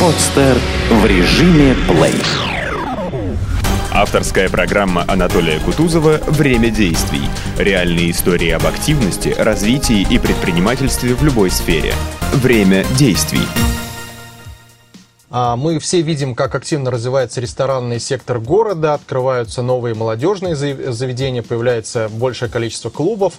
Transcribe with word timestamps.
Подстер 0.00 0.56
в 0.90 1.06
режиме 1.06 1.74
плей. 1.88 2.14
Авторская 3.92 4.48
программа 4.50 5.04
Анатолия 5.08 5.58
Кутузова 5.60 6.18
«Время 6.26 6.70
действий». 6.70 7.22
Реальные 7.56 8.10
истории 8.10 8.50
об 8.50 8.66
активности, 8.66 9.34
развитии 9.38 10.06
и 10.10 10.18
предпринимательстве 10.18 11.14
в 11.14 11.22
любой 11.24 11.50
сфере. 11.50 11.94
Время 12.34 12.84
действий. 12.98 13.40
А, 15.30 15.56
Мы 15.56 15.78
все 15.78 16.02
видим, 16.02 16.34
как 16.34 16.54
активно 16.54 16.90
развивается 16.90 17.40
ресторанный 17.40 17.98
сектор 17.98 18.38
города, 18.38 18.92
открываются 18.94 19.62
новые 19.62 19.94
молодежные 19.94 20.54
зав- 20.56 20.92
заведения, 20.92 21.42
появляется 21.42 22.10
большее 22.10 22.50
количество 22.50 22.90
клубов. 22.90 23.34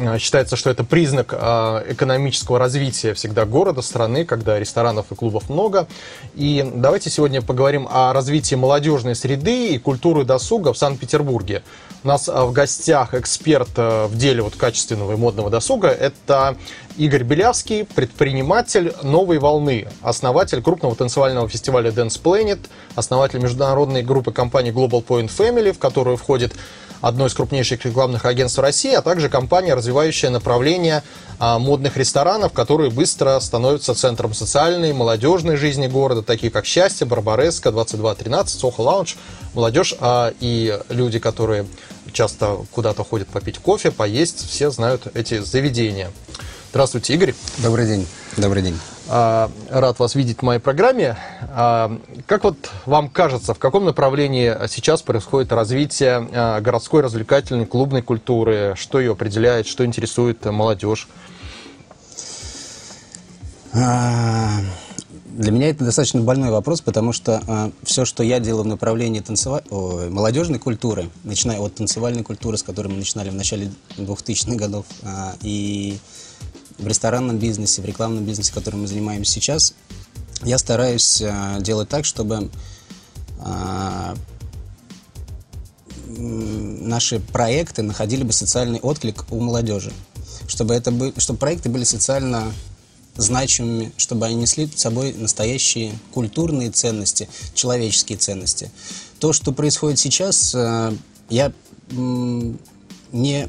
А, 0.00 0.18
Считается, 0.18 0.56
что 0.56 0.70
это 0.70 0.84
признак 0.84 1.34
а, 1.36 1.84
экономического 1.88 2.58
развития 2.58 3.14
всегда 3.14 3.44
города, 3.44 3.82
страны, 3.82 4.24
когда 4.24 4.58
ресторанов 4.58 5.10
и 5.10 5.14
клубов 5.14 5.48
много. 5.50 5.86
И 6.34 6.68
давайте 6.74 7.10
сегодня 7.10 7.42
поговорим 7.42 7.88
о 7.90 8.12
развитии 8.12 8.54
молодежной 8.54 9.14
среды 9.14 9.74
и 9.74 9.78
культуры 9.78 10.24
досуга 10.24 10.72
в 10.72 10.78
Санкт-Петербурге. 10.78 11.62
У 12.04 12.08
нас 12.08 12.28
а, 12.28 12.44
в 12.44 12.52
гостях 12.52 13.14
эксперт 13.14 13.70
в 13.76 14.16
деле 14.16 14.42
вот 14.42 14.56
качественного 14.56 15.12
и 15.12 15.16
модного 15.16 15.50
досуга. 15.50 15.88
Это 15.88 16.56
Игорь 16.98 17.22
Белявский, 17.22 17.84
предприниматель 17.84 18.94
«Новой 19.02 19.38
волны», 19.38 19.88
основатель 20.02 20.60
крупного 20.60 20.94
танцевального 20.94 21.48
фестиваля 21.48 21.90
Dance 21.90 22.20
Planet, 22.22 22.58
основатель 22.94 23.38
международной 23.38 24.02
группы 24.02 24.30
компаний 24.30 24.72
Global 24.72 25.02
Point 25.04 25.30
Family, 25.34 25.72
в 25.72 25.78
которую 25.78 26.18
входит 26.18 26.52
одно 27.00 27.26
из 27.26 27.34
крупнейших 27.34 27.84
рекламных 27.86 28.26
агентств 28.26 28.58
России, 28.58 28.92
а 28.92 29.00
также 29.00 29.30
компания, 29.30 29.72
развивающая 29.72 30.28
направление 30.28 31.02
а, 31.38 31.58
модных 31.58 31.96
ресторанов, 31.96 32.52
которые 32.52 32.90
быстро 32.90 33.40
становятся 33.40 33.94
центром 33.94 34.34
социальной, 34.34 34.90
и 34.90 34.92
молодежной 34.92 35.56
жизни 35.56 35.86
города, 35.86 36.22
такие 36.22 36.52
как 36.52 36.66
«Счастье», 36.66 37.06
«Барбареска», 37.06 37.72
2213, 37.72 38.60
«Сохо 38.60 38.82
Лаунж». 38.82 39.16
Молодежь 39.54 39.94
а, 39.98 40.32
и 40.40 40.78
люди, 40.90 41.18
которые 41.18 41.66
часто 42.12 42.58
куда-то 42.70 43.02
ходят 43.02 43.28
попить 43.28 43.58
кофе, 43.58 43.90
поесть, 43.90 44.46
все 44.46 44.70
знают 44.70 45.06
эти 45.14 45.38
заведения. 45.38 46.10
Здравствуйте, 46.72 47.12
Игорь. 47.12 47.34
Добрый 47.58 47.86
день. 47.86 48.06
Добрый 48.38 48.62
день. 48.62 48.78
А, 49.06 49.50
Рад 49.68 49.98
вас 49.98 50.14
видеть 50.14 50.38
в 50.38 50.42
моей 50.42 50.58
программе. 50.58 51.18
А, 51.50 51.94
Как 52.26 52.44
вот 52.44 52.56
вам 52.86 53.10
кажется, 53.10 53.52
в 53.52 53.58
каком 53.58 53.84
направлении 53.84 54.56
сейчас 54.68 55.02
происходит 55.02 55.52
развитие 55.52 56.26
а, 56.32 56.60
городской 56.62 57.02
развлекательной 57.02 57.66
клубной 57.66 58.00
культуры? 58.00 58.72
Что 58.78 59.00
ее 59.00 59.12
определяет, 59.12 59.66
что 59.66 59.84
интересует 59.84 60.42
молодежь? 60.46 61.08
А, 63.74 64.48
Для 65.26 65.52
меня 65.52 65.68
это 65.68 65.84
достаточно 65.84 66.22
больной 66.22 66.48
вопрос, 66.50 66.80
потому 66.80 67.12
что 67.12 67.70
все, 67.82 68.06
что 68.06 68.22
я 68.22 68.40
делаю 68.40 68.64
в 68.64 68.68
направлении 68.68 69.20
танцева- 69.20 69.62
ой, 69.68 70.08
молодежной 70.08 70.58
культуры, 70.58 71.10
начиная 71.22 71.58
от 71.60 71.74
танцевальной 71.74 72.22
культуры, 72.22 72.56
с 72.56 72.62
которой 72.62 72.88
мы 72.88 72.96
начинали 72.96 73.28
в 73.28 73.34
начале 73.34 73.70
2000-х 73.98 74.56
годов, 74.56 74.86
а, 75.02 75.34
и 75.42 75.98
в 76.78 76.86
ресторанном 76.86 77.38
бизнесе, 77.38 77.82
в 77.82 77.84
рекламном 77.84 78.24
бизнесе, 78.24 78.52
которым 78.52 78.82
мы 78.82 78.86
занимаемся 78.86 79.32
сейчас, 79.32 79.74
я 80.42 80.58
стараюсь 80.58 81.22
а, 81.22 81.60
делать 81.60 81.88
так, 81.88 82.04
чтобы 82.04 82.50
м, 86.16 86.88
наши 86.88 87.20
проекты 87.20 87.82
находили 87.82 88.22
бы 88.22 88.32
социальный 88.32 88.80
отклик 88.80 89.24
у 89.30 89.40
молодежи. 89.40 89.92
Чтобы, 90.48 90.74
это 90.74 90.90
бы, 90.90 91.14
чтобы 91.18 91.38
проекты 91.38 91.68
были 91.68 91.84
социально 91.84 92.52
значимыми, 93.16 93.92
чтобы 93.96 94.26
они 94.26 94.36
несли 94.36 94.66
с 94.66 94.80
собой 94.80 95.12
настоящие 95.12 95.92
культурные 96.12 96.70
ценности, 96.70 97.28
человеческие 97.54 98.18
ценности. 98.18 98.70
То, 99.18 99.32
что 99.32 99.52
происходит 99.52 99.98
сейчас, 99.98 100.54
э, 100.54 100.92
я 101.28 101.52
не, 101.90 103.44
э, 103.44 103.48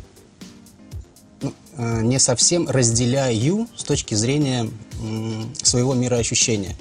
не 1.77 2.19
совсем 2.19 2.69
разделяю 2.69 3.67
с 3.75 3.83
точки 3.83 4.15
зрения 4.15 4.69
своего 5.63 5.93
мироощущения. 5.93 6.75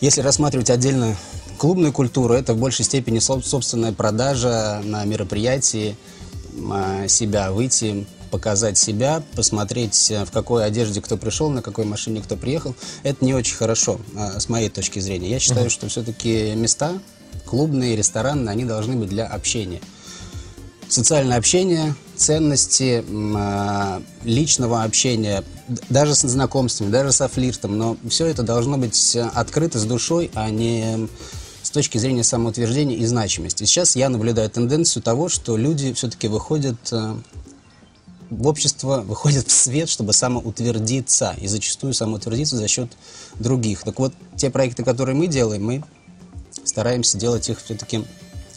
Если 0.00 0.20
рассматривать 0.20 0.70
отдельно 0.70 1.16
клубную 1.58 1.92
культуру, 1.92 2.34
это 2.34 2.54
в 2.54 2.58
большей 2.58 2.84
степени 2.84 3.18
соб- 3.18 3.42
собственная 3.42 3.92
продажа 3.92 4.80
на 4.84 5.04
мероприятии 5.04 5.96
м, 6.56 7.08
себя, 7.08 7.50
выйти, 7.52 8.06
показать 8.30 8.76
себя, 8.76 9.22
посмотреть, 9.36 10.10
э, 10.10 10.24
в 10.24 10.30
какой 10.30 10.64
одежде 10.64 11.00
кто 11.00 11.16
пришел, 11.16 11.50
на 11.50 11.62
какой 11.62 11.84
машине 11.84 12.20
кто 12.20 12.36
приехал. 12.36 12.74
Это 13.02 13.24
не 13.24 13.32
очень 13.32 13.54
хорошо, 13.54 14.00
а, 14.16 14.40
с 14.40 14.48
моей 14.48 14.68
точки 14.68 14.98
зрения. 14.98 15.30
Я 15.30 15.38
считаю, 15.38 15.70
что 15.70 15.88
все-таки 15.88 16.52
места, 16.54 16.98
клубные, 17.44 17.96
ресторанные, 17.96 18.50
они 18.50 18.64
должны 18.64 18.96
быть 18.96 19.08
для 19.08 19.26
общения 19.26 19.80
социальное 20.88 21.36
общение, 21.36 21.94
ценности, 22.16 23.04
а, 23.36 24.02
личного 24.24 24.82
общения, 24.82 25.42
даже 25.88 26.14
с 26.14 26.20
знакомствами, 26.20 26.90
даже 26.90 27.12
со 27.12 27.28
флиртом, 27.28 27.76
но 27.78 27.96
все 28.08 28.26
это 28.26 28.42
должно 28.42 28.78
быть 28.78 29.16
э, 29.16 29.22
открыто 29.34 29.78
с 29.78 29.84
душой, 29.84 30.30
а 30.34 30.50
не 30.50 31.08
с 31.62 31.70
точки 31.70 31.98
зрения 31.98 32.22
самоутверждения 32.22 32.96
и 32.96 33.06
значимости. 33.06 33.64
Сейчас 33.64 33.96
я 33.96 34.08
наблюдаю 34.08 34.50
тенденцию 34.50 35.02
того, 35.02 35.28
что 35.28 35.56
люди 35.56 35.92
все-таки 35.94 36.28
выходят 36.28 36.76
э, 36.92 37.16
в 38.30 38.46
общество, 38.46 39.00
выходят 39.00 39.48
в 39.48 39.52
свет, 39.52 39.88
чтобы 39.88 40.12
самоутвердиться, 40.12 41.34
и 41.40 41.46
зачастую 41.46 41.94
самоутвердиться 41.94 42.56
за 42.56 42.68
счет 42.68 42.90
других. 43.38 43.82
Так 43.82 43.98
вот, 43.98 44.12
те 44.36 44.50
проекты, 44.50 44.84
которые 44.84 45.16
мы 45.16 45.26
делаем, 45.26 45.64
мы 45.64 45.82
стараемся 46.64 47.18
делать 47.18 47.48
их 47.48 47.62
все-таки 47.62 48.04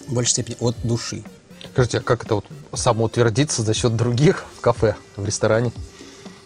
в 0.07 0.13
большей 0.13 0.31
степени 0.31 0.57
от 0.59 0.75
души. 0.83 1.23
Скажите, 1.77 1.99
а 1.99 2.01
как 2.01 2.25
это 2.25 2.33
вот 2.33 2.45
самоутвердиться 2.73 3.61
за 3.61 3.75
счет 3.75 3.95
других 3.95 4.45
в 4.57 4.61
кафе, 4.61 4.95
в 5.15 5.23
ресторане? 5.23 5.71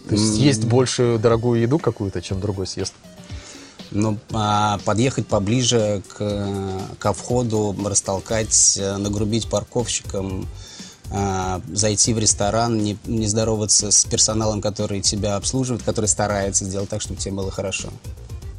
То 0.09 0.15
есть 0.15 0.35
съесть 0.35 0.65
большую 0.65 1.19
дорогую 1.19 1.61
еду 1.61 1.79
какую-то, 1.79 2.21
чем 2.21 2.41
другой 2.41 2.67
съест? 2.67 2.93
Но 3.91 4.17
а, 4.33 4.77
подъехать 4.83 5.27
поближе 5.27 6.03
к, 6.09 6.81
ко 6.99 7.13
входу, 7.13 7.73
растолкать, 7.85 8.77
э, 8.77 8.97
нагрубить 8.97 9.49
парковщикам, 9.49 10.49
а, 11.13 11.61
зайти 11.71 12.13
в 12.13 12.19
ресторан, 12.19 12.77
не, 12.79 12.97
не 13.05 13.27
здороваться 13.27 13.89
с 13.89 14.03
персоналом, 14.03 14.61
который 14.61 14.99
тебя 14.99 15.37
обслуживает, 15.37 15.81
который 15.81 16.07
старается 16.07 16.65
сделать 16.65 16.89
так, 16.89 16.99
чтобы 16.99 17.21
тебе 17.21 17.35
было 17.35 17.51
хорошо. 17.51 17.87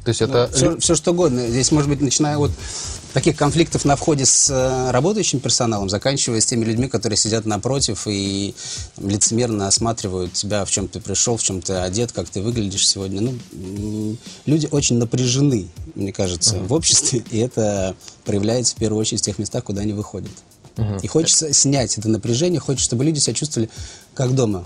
То 0.03 0.09
есть 0.09 0.21
это... 0.21 0.49
все, 0.79 0.95
что 0.95 1.11
угодно. 1.11 1.47
Здесь, 1.47 1.71
может 1.71 1.89
быть, 1.89 2.01
начиная 2.01 2.37
от 2.37 2.51
таких 3.13 3.37
конфликтов 3.37 3.85
на 3.85 3.95
входе 3.95 4.25
с 4.25 4.49
э, 4.49 4.91
работающим 4.91 5.39
персоналом, 5.39 5.87
заканчивая 5.87 6.41
с 6.41 6.45
теми 6.45 6.65
людьми, 6.65 6.87
которые 6.87 7.15
сидят 7.15 7.45
напротив 7.45 8.07
и 8.07 8.55
там, 8.95 9.07
лицемерно 9.09 9.67
осматривают 9.67 10.33
тебя, 10.33 10.65
в 10.65 10.71
чем 10.71 10.87
ты 10.87 10.99
пришел, 10.99 11.37
в 11.37 11.43
чем 11.43 11.61
ты 11.61 11.73
одет, 11.73 12.11
как 12.11 12.27
ты 12.29 12.41
выглядишь 12.41 12.87
сегодня. 12.87 13.21
Ну, 13.21 14.17
люди 14.45 14.67
очень 14.71 14.97
напряжены, 14.97 15.69
мне 15.95 16.11
кажется, 16.11 16.57
в 16.57 16.73
обществе, 16.73 17.23
и 17.29 17.37
это 17.37 17.95
проявляется 18.25 18.75
в 18.75 18.79
первую 18.79 18.99
очередь 18.99 19.21
в 19.21 19.25
тех 19.25 19.37
местах, 19.37 19.63
куда 19.63 19.81
они 19.81 19.93
выходят. 19.93 20.31
И 21.03 21.07
хочется 21.07 21.53
снять 21.53 21.97
это 21.99 22.09
напряжение, 22.09 22.59
хочется, 22.59 22.85
чтобы 22.85 23.05
люди 23.05 23.19
себя 23.19 23.35
чувствовали 23.35 23.69
как 24.15 24.33
дома. 24.33 24.65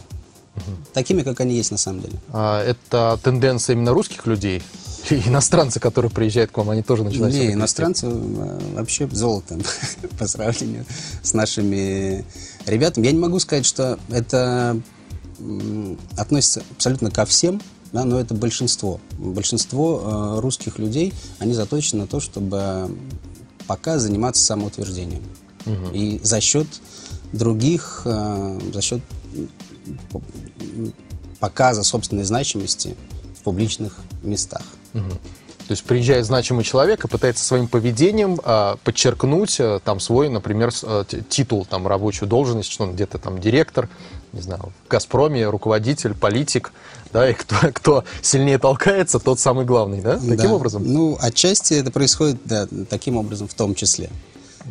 Такими, 0.93 1.21
как 1.21 1.39
они 1.41 1.55
есть 1.55 1.69
на 1.69 1.77
самом 1.77 2.01
деле. 2.01 2.17
а, 2.33 2.63
это 2.63 3.19
тенденция 3.21 3.73
именно 3.73 3.91
русских 3.91 4.25
людей? 4.25 4.63
Иностранцы, 5.27 5.79
которые 5.79 6.11
приезжают 6.11 6.51
к 6.51 6.57
вам, 6.57 6.69
они 6.69 6.83
тоже 6.83 7.03
начинают 7.03 7.33
Не, 7.33 7.53
иностранцы 7.53 8.07
э, 8.07 8.59
вообще 8.73 9.07
золото 9.07 9.57
по 10.19 10.27
сравнению 10.27 10.85
с 11.21 11.33
нашими 11.33 12.25
ребятами. 12.65 13.05
Я 13.05 13.11
не 13.11 13.19
могу 13.19 13.39
сказать, 13.39 13.65
что 13.65 13.99
это 14.09 14.79
относится 16.17 16.63
абсолютно 16.71 17.11
ко 17.11 17.25
всем, 17.25 17.61
да, 17.91 18.03
но 18.03 18.19
это 18.19 18.33
большинство. 18.33 18.99
Большинство 19.17 20.35
э, 20.37 20.39
русских 20.41 20.79
людей, 20.79 21.13
они 21.39 21.53
заточены 21.53 22.01
на 22.01 22.07
то, 22.07 22.19
чтобы 22.19 22.95
пока 23.65 23.99
заниматься 23.99 24.43
самоутверждением. 24.43 25.23
И 25.93 26.21
за 26.23 26.39
счет 26.39 26.67
других, 27.33 28.03
э, 28.05 28.59
за 28.73 28.81
счет 28.81 29.01
показа 31.39 31.83
собственной 31.83 32.23
значимости 32.23 32.95
в 33.39 33.43
публичных 33.43 33.97
местах. 34.23 34.63
То 35.67 35.71
есть 35.73 35.83
приезжает 35.83 36.25
значимый 36.25 36.63
человек 36.63 37.03
и 37.03 37.07
пытается 37.09 37.43
своим 37.43 37.67
поведением 37.67 38.39
а, 38.45 38.77
подчеркнуть 38.85 39.57
а, 39.59 39.79
там 39.79 39.99
свой, 39.99 40.29
например, 40.29 40.71
т- 40.71 41.23
титул, 41.27 41.65
там 41.65 41.85
рабочую 41.87 42.29
должность, 42.29 42.71
что 42.71 42.85
он 42.85 42.93
где-то 42.93 43.17
там 43.17 43.37
директор, 43.41 43.89
не 44.31 44.39
знаю, 44.39 44.71
в 44.85 44.89
Газпроме, 44.89 45.45
руководитель, 45.49 46.13
политик, 46.13 46.71
да, 47.11 47.29
и 47.29 47.33
кто, 47.33 47.55
кто 47.73 48.03
сильнее 48.21 48.59
толкается, 48.59 49.19
тот 49.19 49.41
самый 49.41 49.65
главный, 49.65 49.99
да? 49.99 50.13
Таким 50.15 50.37
Да. 50.37 50.53
образом? 50.53 50.83
Ну, 50.85 51.17
отчасти 51.19 51.73
это 51.73 51.91
происходит, 51.91 52.37
да, 52.45 52.65
таким 52.89 53.17
образом 53.17 53.49
в 53.49 53.53
том 53.53 53.75
числе. 53.75 54.09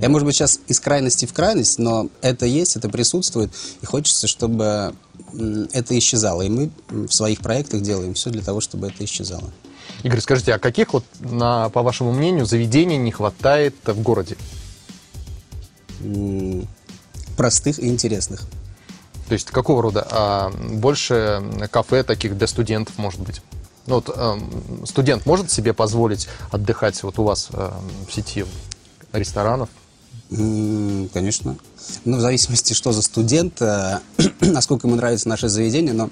Я, 0.01 0.09
может 0.09 0.27
быть, 0.27 0.37
сейчас 0.37 0.61
из 0.67 0.79
крайности 0.79 1.27
в 1.27 1.33
крайность, 1.33 1.79
но 1.79 2.09
это 2.21 2.45
есть, 2.47 2.77
это 2.77 2.89
присутствует, 2.89 3.51
и 3.81 3.87
хочется, 3.87 4.27
чтобы 4.27 4.95
это 5.73 5.99
исчезало. 5.99 6.43
И 6.43 6.49
мы 6.49 6.71
в 6.89 7.11
своих 7.11 7.41
проектах 7.41 7.81
делаем 7.81 8.15
все 8.15 8.31
для 8.31 8.43
того, 8.43 8.61
чтобы 8.61 8.89
это 8.89 9.05
исчезало. 9.05 9.51
Игорь, 10.03 10.21
скажите, 10.21 10.53
а 10.53 10.59
каких 10.59 10.93
вот, 10.93 11.05
на, 11.21 11.71
по 11.71 11.83
вашему 11.83 12.13
мнению, 12.13 12.47
заведений 12.47 12.99
не 12.99 13.11
хватает 13.11 13.75
в 13.85 14.03
городе? 14.03 14.37
Простых 17.37 17.79
и 17.79 17.89
интересных. 17.89 18.43
То 19.29 19.33
есть 19.33 19.51
какого 19.51 19.83
рода? 19.83 20.07
А, 20.11 20.51
больше 20.51 21.43
кафе 21.71 22.03
таких 22.03 22.37
для 22.37 22.47
студентов, 22.47 22.97
может 22.99 23.21
быть? 23.21 23.43
Ну, 23.87 23.97
вот, 23.97 24.11
эм, 24.15 24.87
студент 24.87 25.27
может 25.27 25.51
себе 25.51 25.73
позволить 25.73 26.29
отдыхать 26.51 27.03
вот 27.03 27.19
у 27.19 27.25
вас 27.25 27.49
эм, 27.53 27.73
в 28.09 28.13
сети 28.13 28.45
ресторанов? 29.13 29.69
Конечно. 31.13 31.57
Ну, 32.05 32.17
в 32.17 32.21
зависимости, 32.21 32.73
что 32.73 32.93
за 32.93 33.03
студент, 33.03 33.63
э, 33.63 34.01
насколько 34.41 34.87
ему 34.89 34.97
нравится 34.97 35.29
наше 35.29 35.49
заведение, 35.49 35.93
но 35.93 36.11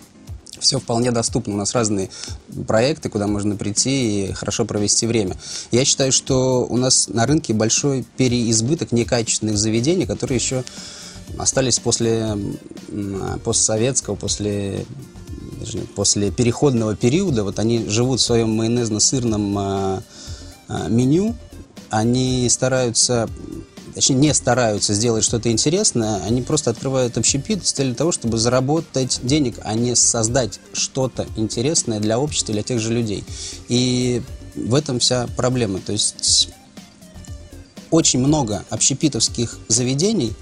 все 0.60 0.78
вполне 0.78 1.10
доступно. 1.10 1.54
У 1.54 1.56
нас 1.56 1.74
разные 1.74 2.10
проекты, 2.66 3.08
куда 3.08 3.26
можно 3.26 3.56
прийти 3.56 4.28
и 4.28 4.32
хорошо 4.32 4.64
провести 4.64 5.06
время. 5.06 5.36
Я 5.72 5.84
считаю, 5.84 6.12
что 6.12 6.64
у 6.68 6.76
нас 6.76 7.08
на 7.08 7.26
рынке 7.26 7.52
большой 7.52 8.04
переизбыток 8.16 8.92
некачественных 8.92 9.58
заведений, 9.58 10.06
которые 10.06 10.36
еще 10.36 10.64
остались 11.38 11.78
после 11.78 12.38
м, 12.88 13.40
постсоветского, 13.44 14.14
после, 14.14 14.86
даже 15.60 15.78
после 15.78 16.30
переходного 16.30 16.96
периода. 16.96 17.44
Вот 17.44 17.58
они 17.58 17.86
живут 17.88 18.20
в 18.20 18.24
своем 18.24 18.50
майонезно-сырном 18.50 19.58
а, 19.58 20.02
а, 20.68 20.88
меню, 20.88 21.34
они 21.90 22.48
стараются, 22.48 23.28
точнее 23.94 24.16
не 24.16 24.34
стараются 24.34 24.92
сделать 24.94 25.24
что-то 25.24 25.50
интересное, 25.50 26.20
они 26.24 26.42
просто 26.42 26.70
открывают 26.70 27.16
общепит 27.16 27.66
с 27.66 27.72
целью 27.72 27.94
того, 27.94 28.12
чтобы 28.12 28.38
заработать 28.38 29.20
денег, 29.22 29.56
а 29.62 29.74
не 29.74 29.94
создать 29.94 30.60
что-то 30.72 31.26
интересное 31.36 32.00
для 32.00 32.18
общества, 32.18 32.52
для 32.52 32.62
тех 32.62 32.80
же 32.80 32.92
людей. 32.92 33.24
И 33.68 34.22
в 34.56 34.74
этом 34.74 34.98
вся 34.98 35.28
проблема. 35.36 35.78
То 35.80 35.92
есть 35.92 36.48
очень 37.90 38.18
много 38.18 38.64
общепитовских 38.70 39.58
заведений, 39.68 40.32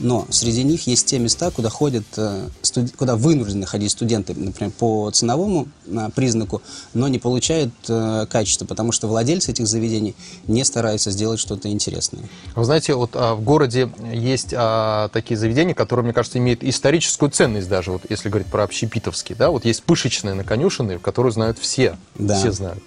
но 0.00 0.26
среди 0.30 0.64
них 0.64 0.86
есть 0.86 1.06
те 1.06 1.18
места, 1.18 1.50
куда 1.50 1.68
ходят, 1.68 2.04
э, 2.16 2.48
куда 2.96 3.16
вынуждены 3.16 3.66
ходить 3.66 3.92
студенты, 3.92 4.34
например, 4.34 4.72
по 4.78 5.10
ценовому 5.10 5.68
э, 5.86 6.08
признаку, 6.14 6.62
но 6.94 7.08
не 7.08 7.18
получают 7.18 7.72
э, 7.88 8.26
качества, 8.28 8.64
потому 8.64 8.92
что 8.92 9.06
владельцы 9.06 9.50
этих 9.50 9.66
заведений 9.66 10.14
не 10.46 10.64
стараются 10.64 11.10
сделать 11.10 11.38
что-то 11.38 11.68
интересное. 11.70 12.22
Вы 12.56 12.64
знаете, 12.64 12.94
вот 12.94 13.10
а, 13.14 13.34
в 13.34 13.42
городе 13.42 13.90
есть 14.12 14.54
а, 14.56 15.08
такие 15.08 15.36
заведения, 15.38 15.74
которые, 15.74 16.04
мне 16.04 16.12
кажется, 16.12 16.38
имеют 16.38 16.64
историческую 16.64 17.30
ценность 17.30 17.68
даже, 17.68 17.92
вот 17.92 18.02
если 18.08 18.28
говорить 18.28 18.48
про 18.48 18.64
общепитовские, 18.64 19.36
да, 19.36 19.50
вот 19.50 19.64
есть 19.64 19.82
пышечные 19.82 20.34
на 20.34 20.44
конюшины, 20.44 20.98
которые 20.98 21.32
знают 21.32 21.58
все, 21.58 21.96
Да. 22.18 22.38
все 22.38 22.52
знают. 22.52 22.82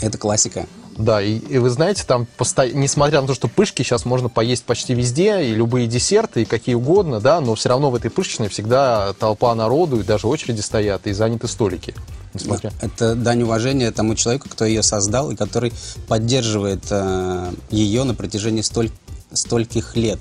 Это 0.00 0.18
классика. 0.18 0.66
Да, 0.96 1.22
и, 1.22 1.38
и 1.38 1.58
вы 1.58 1.70
знаете, 1.70 2.04
там, 2.06 2.26
посто- 2.38 2.72
несмотря 2.72 3.20
на 3.22 3.26
то, 3.26 3.34
что 3.34 3.48
пышки 3.48 3.82
сейчас 3.82 4.04
можно 4.04 4.28
поесть 4.28 4.64
почти 4.64 4.94
везде, 4.94 5.42
и 5.44 5.54
любые 5.54 5.86
десерты, 5.86 6.42
и 6.42 6.44
какие 6.44 6.74
угодно, 6.74 7.20
да, 7.20 7.40
но 7.40 7.54
все 7.54 7.70
равно 7.70 7.90
в 7.90 7.94
этой 7.94 8.10
пышечной 8.10 8.48
всегда 8.48 9.14
толпа 9.14 9.54
народу, 9.54 10.00
и 10.00 10.02
даже 10.02 10.26
очереди 10.26 10.60
стоят, 10.60 11.06
и 11.06 11.12
заняты 11.12 11.48
столики. 11.48 11.94
Несмотря... 12.34 12.72
Это 12.80 13.14
дань 13.14 13.42
уважения 13.42 13.90
тому 13.90 14.14
человеку, 14.14 14.48
кто 14.48 14.64
ее 14.64 14.82
создал 14.82 15.30
и 15.30 15.36
который 15.36 15.72
поддерживает 16.08 16.84
э, 16.90 17.52
ее 17.70 18.04
на 18.04 18.14
протяжении 18.14 18.62
столь, 18.62 18.90
стольких 19.32 19.96
лет, 19.96 20.20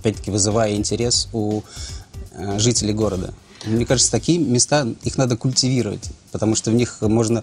опять-таки 0.00 0.30
вызывая 0.30 0.74
интерес 0.74 1.28
у 1.32 1.62
э, 2.32 2.58
жителей 2.58 2.92
города. 2.92 3.34
Мне 3.64 3.84
кажется, 3.84 4.12
такие 4.12 4.38
места, 4.38 4.86
их 5.02 5.18
надо 5.18 5.36
культивировать, 5.36 6.10
потому 6.30 6.54
что 6.54 6.70
в 6.70 6.74
них 6.74 6.98
можно 7.00 7.42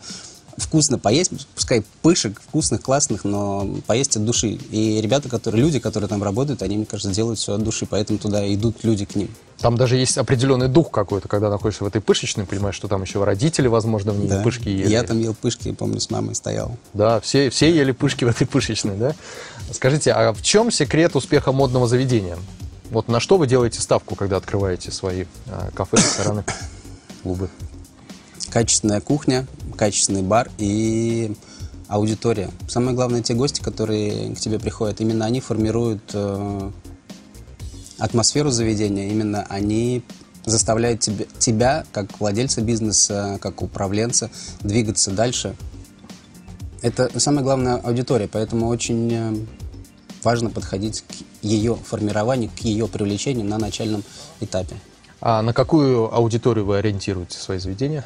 вкусно 0.57 0.97
поесть, 0.97 1.31
пускай 1.53 1.83
пышек, 2.01 2.41
вкусных, 2.41 2.81
классных, 2.81 3.23
но 3.23 3.67
поесть 3.87 4.15
от 4.15 4.25
души. 4.25 4.49
И 4.71 5.01
ребята, 5.01 5.29
которые, 5.29 5.61
люди, 5.61 5.79
которые 5.79 6.07
там 6.07 6.23
работают, 6.23 6.61
они, 6.61 6.77
мне 6.77 6.85
кажется, 6.85 7.11
делают 7.13 7.39
все 7.39 7.55
от 7.55 7.63
души, 7.63 7.85
поэтому 7.85 8.19
туда 8.19 8.51
идут 8.53 8.83
люди 8.83 9.05
к 9.05 9.15
ним. 9.15 9.29
Там 9.59 9.77
даже 9.77 9.95
есть 9.97 10.17
определенный 10.17 10.67
дух 10.67 10.91
какой-то, 10.91 11.27
когда 11.27 11.49
находишься 11.49 11.83
в 11.83 11.87
этой 11.87 12.01
пышечной, 12.01 12.45
понимаешь, 12.45 12.75
что 12.75 12.87
там 12.87 13.01
еще 13.01 13.23
родители, 13.23 13.67
возможно, 13.67 14.11
в 14.11 14.19
ней 14.19 14.27
Да. 14.27 14.41
пышки 14.43 14.67
ели. 14.67 14.89
Я 14.89 15.03
там 15.03 15.19
ел 15.19 15.33
пышки, 15.33 15.71
помню, 15.71 15.99
с 15.99 16.09
мамой 16.09 16.35
стоял. 16.35 16.77
Да, 16.93 17.19
все, 17.21 17.49
все 17.49 17.73
ели 17.73 17.91
пышки 17.91 18.25
в 18.25 18.27
этой 18.27 18.45
пышечной, 18.47 18.97
да? 18.97 19.15
Скажите, 19.71 20.11
а 20.11 20.33
в 20.33 20.41
чем 20.41 20.71
секрет 20.71 21.15
успеха 21.15 21.51
модного 21.51 21.87
заведения? 21.87 22.37
Вот 22.91 23.07
на 23.07 23.19
что 23.19 23.37
вы 23.37 23.47
делаете 23.47 23.81
ставку, 23.81 24.15
когда 24.15 24.37
открываете 24.37 24.91
свои 24.91 25.25
а, 25.47 25.71
кафе, 25.73 25.97
рестораны, 25.97 26.43
клубы? 27.23 27.49
Качественная 28.55 29.01
кухня, 29.01 29.45
качественный 29.75 30.21
бар 30.21 30.49
и 30.57 31.35
аудитория. 31.89 32.49
Самое 32.69 32.95
главное, 32.95 33.21
те 33.21 33.33
гости, 33.33 33.59
которые 33.59 34.33
к 34.33 34.39
тебе 34.39 34.59
приходят, 34.59 35.01
именно 35.01 35.25
они 35.25 35.41
формируют 35.41 36.03
э, 36.13 36.71
атмосферу 37.99 38.51
заведения, 38.51 39.09
именно 39.09 39.45
они 39.49 40.03
заставляют 40.45 41.01
тебя, 41.01 41.25
тебя, 41.37 41.85
как 41.91 42.17
владельца 42.21 42.61
бизнеса, 42.61 43.39
как 43.41 43.61
управленца, 43.61 44.31
двигаться 44.61 45.11
дальше. 45.11 45.53
Это 46.81 47.11
самое 47.19 47.43
главное 47.43 47.75
аудитория, 47.75 48.29
поэтому 48.29 48.69
очень 48.69 49.11
э, 49.11 49.35
важно 50.23 50.49
подходить 50.49 51.01
к 51.01 51.43
ее 51.43 51.75
формированию, 51.75 52.49
к 52.57 52.59
ее 52.59 52.87
привлечению 52.87 53.47
на 53.47 53.57
начальном 53.57 54.05
этапе. 54.39 54.77
А 55.19 55.41
на 55.41 55.51
какую 55.51 56.15
аудиторию 56.15 56.65
вы 56.65 56.77
ориентируете 56.77 57.37
свои 57.37 57.57
заведения? 57.57 58.05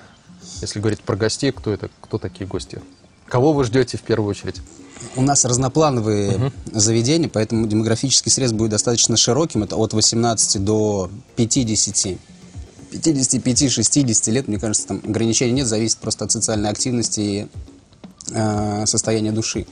Если 0.61 0.79
говорить 0.79 0.99
про 1.01 1.15
гостей, 1.15 1.51
кто 1.51 1.71
это, 1.71 1.89
кто 2.01 2.17
такие 2.17 2.45
гости? 2.47 2.81
Кого 3.27 3.53
вы 3.53 3.63
ждете 3.63 3.97
в 3.97 4.01
первую 4.01 4.31
очередь? 4.31 4.61
У 5.15 5.21
нас 5.21 5.45
разноплановые 5.45 6.51
заведения, 6.71 7.29
поэтому 7.29 7.67
демографический 7.67 8.31
срез 8.31 8.51
будет 8.51 8.71
достаточно 8.71 9.15
широким. 9.15 9.63
Это 9.63 9.77
от 9.77 9.93
18 9.93 10.63
до 10.63 11.09
50. 11.35 12.17
55-60 12.91 14.31
лет, 14.31 14.47
мне 14.47 14.59
кажется, 14.59 14.87
там 14.87 15.01
ограничений 15.05 15.51
нет, 15.51 15.67
зависит 15.67 15.99
просто 15.99 16.25
от 16.25 16.31
социальной 16.31 16.71
активности 16.71 17.19
и 17.19 17.47
э, 18.31 18.85
состояния 18.87 19.31
души. 19.31 19.67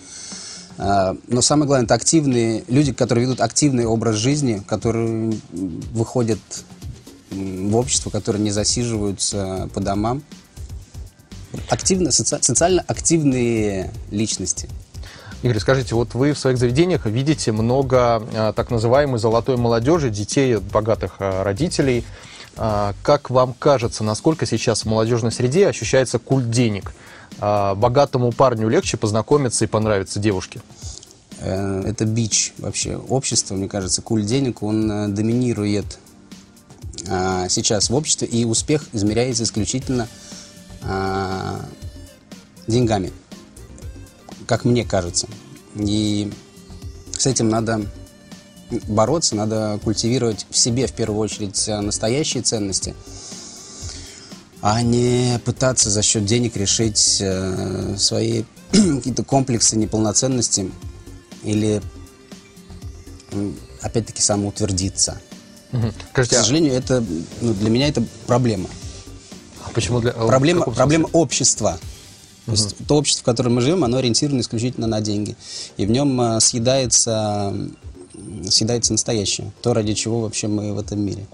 Э, 0.77 1.15
но 1.27 1.41
самое 1.41 1.67
главное, 1.67 1.85
это 1.85 1.95
активные 1.95 2.63
люди, 2.67 2.93
которые 2.93 3.25
ведут 3.25 3.41
активный 3.41 3.85
образ 3.85 4.17
жизни, 4.17 4.61
которые 4.67 5.33
выходят 5.51 6.39
в 7.31 7.75
общество, 7.75 8.11
которые 8.11 8.41
не 8.43 8.51
засиживаются 8.51 9.67
по 9.73 9.81
домам. 9.81 10.21
Активно, 11.69 12.09
соци- 12.09 12.41
социально 12.41 12.83
активные 12.87 13.91
личности. 14.11 14.69
Игорь, 15.43 15.59
скажите, 15.59 15.93
вот 15.93 16.15
вы 16.15 16.33
в 16.33 16.39
своих 16.39 16.57
заведениях 16.57 17.05
видите 17.05 17.51
много 17.51 18.23
а, 18.33 18.53
так 18.53 18.71
называемой 18.71 19.19
золотой 19.19 19.55
молодежи, 19.55 20.09
детей 20.09 20.57
от 20.57 20.63
богатых 20.63 21.17
а, 21.19 21.43
родителей. 21.43 22.03
А, 22.55 22.95
как 23.03 23.29
вам 23.29 23.53
кажется, 23.53 24.03
насколько 24.03 24.47
сейчас 24.47 24.81
в 24.81 24.85
молодежной 24.85 25.31
среде 25.31 25.67
ощущается 25.67 26.17
культ 26.17 26.49
денег? 26.49 26.91
А, 27.39 27.75
богатому 27.75 28.31
парню 28.31 28.67
легче 28.67 28.97
познакомиться 28.97 29.65
и 29.65 29.67
понравиться 29.67 30.19
девушке? 30.19 30.59
Э, 31.39 31.83
это 31.85 32.05
бич 32.05 32.53
вообще 32.57 32.97
общества, 32.97 33.53
мне 33.53 33.67
кажется. 33.67 34.01
Культ 34.01 34.25
денег, 34.25 34.63
он 34.63 34.91
э, 34.91 35.07
доминирует 35.09 35.99
сейчас 37.47 37.89
в 37.89 37.95
обществе, 37.95 38.27
и 38.27 38.43
успех 38.43 38.83
измеряется 38.91 39.43
исключительно 39.43 40.09
а, 40.87 41.65
деньгами, 42.67 43.11
как 44.45 44.65
мне 44.65 44.85
кажется. 44.85 45.27
И 45.75 46.31
с 47.17 47.25
этим 47.25 47.49
надо 47.49 47.85
бороться, 48.87 49.35
надо 49.35 49.79
культивировать 49.83 50.45
в 50.49 50.57
себе 50.57 50.87
в 50.87 50.93
первую 50.93 51.19
очередь 51.19 51.67
настоящие 51.67 52.43
ценности, 52.43 52.95
а 54.61 54.81
не 54.81 55.39
пытаться 55.45 55.89
за 55.89 56.01
счет 56.01 56.25
денег 56.25 56.57
решить 56.57 57.17
э, 57.21 57.95
свои 57.97 58.43
какие-то 58.71 59.23
комплексы 59.23 59.77
неполноценности 59.77 60.71
или 61.43 61.81
опять-таки 63.81 64.21
самоутвердиться. 64.21 65.21
Мгм. 65.71 65.93
К 66.13 66.25
сожалению, 66.25 66.73
это 66.73 67.03
ну, 67.41 67.53
для 67.53 67.69
меня 67.69 67.87
это 67.87 68.03
проблема. 68.25 68.69
Почему 69.77 70.01
для... 70.01 70.11
в 70.11 70.27
Проблема, 70.27 70.65
проблема 70.65 71.07
общества. 71.13 71.77
То 72.47 72.51
есть 72.53 72.75
то 72.87 72.95
общество, 72.95 73.21
в 73.21 73.25
котором 73.25 73.55
мы 73.55 73.61
живем, 73.61 73.83
оно 73.83 73.97
ориентировано 73.97 74.41
исключительно 74.41 74.87
на 74.87 75.01
деньги. 75.01 75.35
И 75.75 75.85
в 75.85 75.91
нем 75.91 76.19
э, 76.19 76.39
съедается, 76.39 77.53
съедается 78.49 78.93
настоящее. 78.93 79.51
То, 79.61 79.73
ради 79.73 79.93
чего 79.93 80.21
вообще 80.21 80.47
мы 80.47 80.73
в 80.73 80.79
этом 80.79 80.99
мире. 80.99 81.27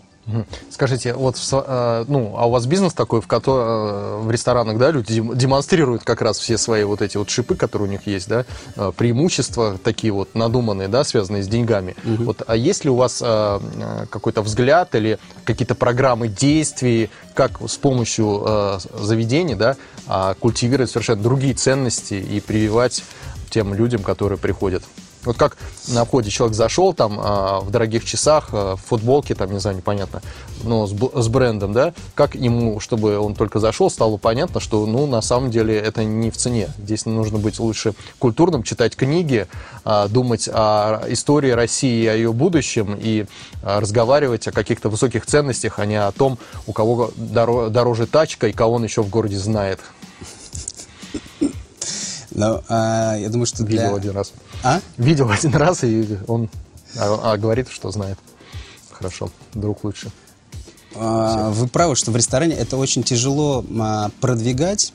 Скажите, 0.69 1.13
вот, 1.13 1.35
э, 1.51 2.05
ну, 2.07 2.35
а 2.37 2.47
у 2.47 2.51
вас 2.51 2.65
бизнес 2.65 2.93
такой, 2.93 3.21
в, 3.21 3.27
котором, 3.27 3.67
э, 3.67 4.17
в 4.21 4.31
ресторанах, 4.31 4.77
да, 4.77 4.89
люди 4.91 5.21
демонстрируют 5.35 6.03
как 6.03 6.21
раз 6.21 6.39
все 6.39 6.57
свои 6.57 6.83
вот 6.85 7.01
эти 7.01 7.17
вот 7.17 7.29
шипы, 7.29 7.55
которые 7.55 7.89
у 7.89 7.91
них 7.91 8.07
есть, 8.07 8.29
да, 8.29 8.45
э, 8.75 8.91
преимущества 8.95 9.77
такие 9.83 10.13
вот 10.13 10.33
надуманные, 10.33 10.87
да, 10.87 11.03
связанные 11.03 11.43
с 11.43 11.47
деньгами. 11.47 11.95
Угу. 12.05 12.23
Вот, 12.23 12.41
а 12.47 12.55
есть 12.55 12.85
ли 12.85 12.89
у 12.89 12.95
вас 12.95 13.23
какой-то 14.09 14.41
взгляд 14.41 14.95
или 14.95 15.19
какие-то 15.43 15.75
программы 15.75 16.27
действий, 16.27 17.09
как 17.33 17.59
с 17.67 17.77
помощью 17.77 18.79
заведений, 18.99 19.55
да, 19.55 19.75
а, 20.07 20.35
культивировать 20.35 20.89
совершенно 20.89 21.21
другие 21.21 21.53
ценности 21.53 22.15
и 22.15 22.39
прививать 22.39 23.03
тем 23.49 23.73
людям, 23.73 24.03
которые 24.03 24.37
приходят? 24.37 24.83
Вот 25.25 25.37
как 25.37 25.57
на 25.87 26.05
входе 26.05 26.29
человек 26.29 26.55
зашел 26.55 26.93
там 26.93 27.19
а, 27.21 27.59
в 27.61 27.71
дорогих 27.71 28.05
часах, 28.05 28.49
а, 28.51 28.75
в 28.75 28.81
футболке, 28.81 29.35
там, 29.35 29.51
не 29.51 29.59
знаю, 29.59 29.77
непонятно, 29.77 30.21
но 30.63 30.85
с, 30.87 30.91
с 30.91 31.27
брендом, 31.27 31.73
да, 31.73 31.93
как 32.15 32.35
ему, 32.35 32.79
чтобы 32.79 33.17
он 33.17 33.35
только 33.35 33.59
зашел, 33.59 33.89
стало 33.89 34.17
понятно, 34.17 34.59
что, 34.59 34.85
ну, 34.85 35.07
на 35.07 35.21
самом 35.21 35.51
деле 35.51 35.77
это 35.77 36.03
не 36.03 36.29
в 36.29 36.37
цене. 36.37 36.69
Здесь 36.77 37.05
нужно 37.05 37.37
быть 37.37 37.59
лучше 37.59 37.93
культурным, 38.19 38.63
читать 38.63 38.95
книги, 38.95 39.47
а, 39.85 40.07
думать 40.07 40.49
о 40.51 41.03
истории 41.07 41.51
России, 41.51 42.05
о 42.07 42.15
ее 42.15 42.33
будущем 42.33 42.97
и 42.99 43.25
разговаривать 43.61 44.47
о 44.47 44.51
каких-то 44.51 44.89
высоких 44.89 45.25
ценностях, 45.25 45.79
а 45.79 45.85
не 45.85 45.95
о 45.95 46.11
том, 46.11 46.37
у 46.67 46.73
кого 46.73 47.11
дороже 47.15 48.07
тачка 48.07 48.47
и 48.47 48.51
кого 48.51 48.73
он 48.75 48.83
еще 48.83 49.03
в 49.03 49.09
городе 49.09 49.37
знает. 49.37 49.79
Ну, 52.35 52.63
а, 52.67 53.15
я 53.15 53.29
думаю, 53.29 53.45
что 53.45 53.63
для... 53.63 53.83
Видел 53.83 53.95
один 53.95 54.11
раз. 54.11 54.33
А? 54.63 54.81
Видел 54.97 55.29
один 55.29 55.55
раз, 55.55 55.83
и 55.83 56.17
он 56.27 56.49
а, 56.97 57.33
а 57.33 57.37
говорит, 57.37 57.69
что 57.69 57.91
знает. 57.91 58.17
Хорошо, 58.91 59.31
друг 59.53 59.83
лучше. 59.83 60.11
А, 60.95 61.49
вы 61.51 61.67
правы, 61.67 61.95
что 61.95 62.11
в 62.11 62.15
ресторане 62.15 62.55
это 62.55 62.77
очень 62.77 63.03
тяжело 63.03 63.63
а, 63.79 64.09
продвигать. 64.19 64.93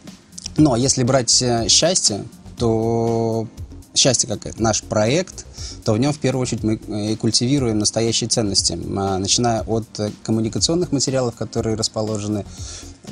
Но 0.56 0.76
если 0.76 1.02
брать 1.02 1.42
а, 1.42 1.68
счастье, 1.68 2.24
то 2.56 3.46
счастье 3.94 4.28
как 4.28 4.58
наш 4.58 4.82
проект, 4.82 5.44
то 5.84 5.92
в 5.92 5.98
нем 5.98 6.12
в 6.12 6.18
первую 6.18 6.42
очередь 6.42 6.62
мы 6.62 6.74
и 7.12 7.16
культивируем 7.16 7.78
настоящие 7.78 8.28
ценности, 8.28 8.78
а, 8.96 9.18
начиная 9.18 9.62
от 9.62 9.86
коммуникационных 10.22 10.92
материалов, 10.92 11.34
которые 11.34 11.76
расположены 11.76 12.44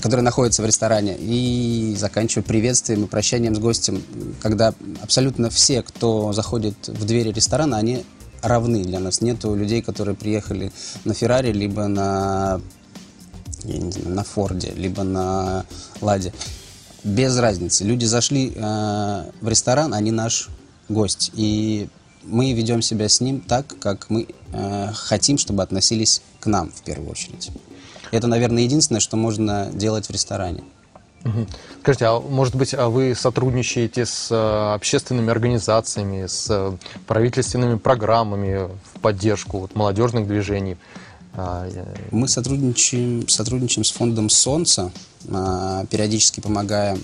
который 0.07 0.21
находится 0.21 0.63
в 0.63 0.67
ресторане, 0.67 1.17
и 1.19 1.97
заканчивая 1.99 2.45
приветствием 2.45 3.05
и 3.05 3.07
прощанием 3.09 3.57
с 3.57 3.59
гостем, 3.59 4.01
когда 4.41 4.73
абсолютно 5.03 5.51
все, 5.51 5.83
кто 5.83 6.33
заходит 6.33 6.77
в 6.87 7.05
двери 7.05 7.33
ресторана, 7.33 7.77
они 7.77 8.05
равны 8.41 8.85
для 8.85 9.01
нас. 9.01 9.21
Нету 9.21 9.53
людей, 9.57 9.83
которые 9.83 10.15
приехали 10.15 10.71
на 11.05 11.13
Феррари, 11.13 11.53
либо 11.53 11.89
на, 11.89 12.61
я 13.65 13.79
не 13.79 13.91
знаю, 13.91 14.15
на 14.15 14.23
Форде, 14.23 14.73
либо 14.77 15.03
на 15.03 15.67
Ладе. 16.01 16.33
Без 17.03 17.37
разницы. 17.37 17.83
Люди 17.83 18.05
зашли 18.05 18.53
э, 18.55 19.31
в 19.41 19.49
ресторан, 19.49 19.93
они 19.93 20.13
наш 20.13 20.51
гость. 20.89 21.33
И 21.35 21.89
мы 22.23 22.53
ведем 22.53 22.81
себя 22.81 23.09
с 23.09 23.21
ним 23.21 23.41
так, 23.41 23.77
как 23.81 24.09
мы 24.09 24.29
э, 24.53 24.89
хотим, 24.95 25.37
чтобы 25.37 25.65
относились 25.65 26.23
к 26.39 26.47
нам 26.47 26.71
в 26.71 26.83
первую 26.83 27.11
очередь. 27.11 27.51
Это, 28.11 28.27
наверное, 28.27 28.63
единственное, 28.63 29.01
что 29.01 29.17
можно 29.17 29.71
делать 29.73 30.07
в 30.07 30.11
ресторане. 30.11 30.63
Скажите, 31.81 32.07
а 32.07 32.21
может 32.21 32.55
быть, 32.55 32.75
а 32.75 32.89
вы 32.89 33.15
сотрудничаете 33.15 34.07
с 34.07 34.29
э, 34.31 34.75
общественными 34.75 35.31
организациями, 35.31 36.27
с 36.27 36.47
э, 36.51 36.77
правительственными 37.07 37.79
программами 37.79 38.69
в 38.95 39.01
поддержку 39.01 39.59
вот, 39.59 39.75
молодежных 39.75 40.29
движений? 40.29 40.77
А, 41.35 41.69
Мы 42.11 42.29
сотрудничаем, 42.29 43.29
сотрудничаем 43.29 43.85
с 43.85 43.91
фондом 43.91 44.31
«Солнце», 44.31 44.91
а, 45.29 45.85
периодически 45.87 46.41
помогая 46.41 46.99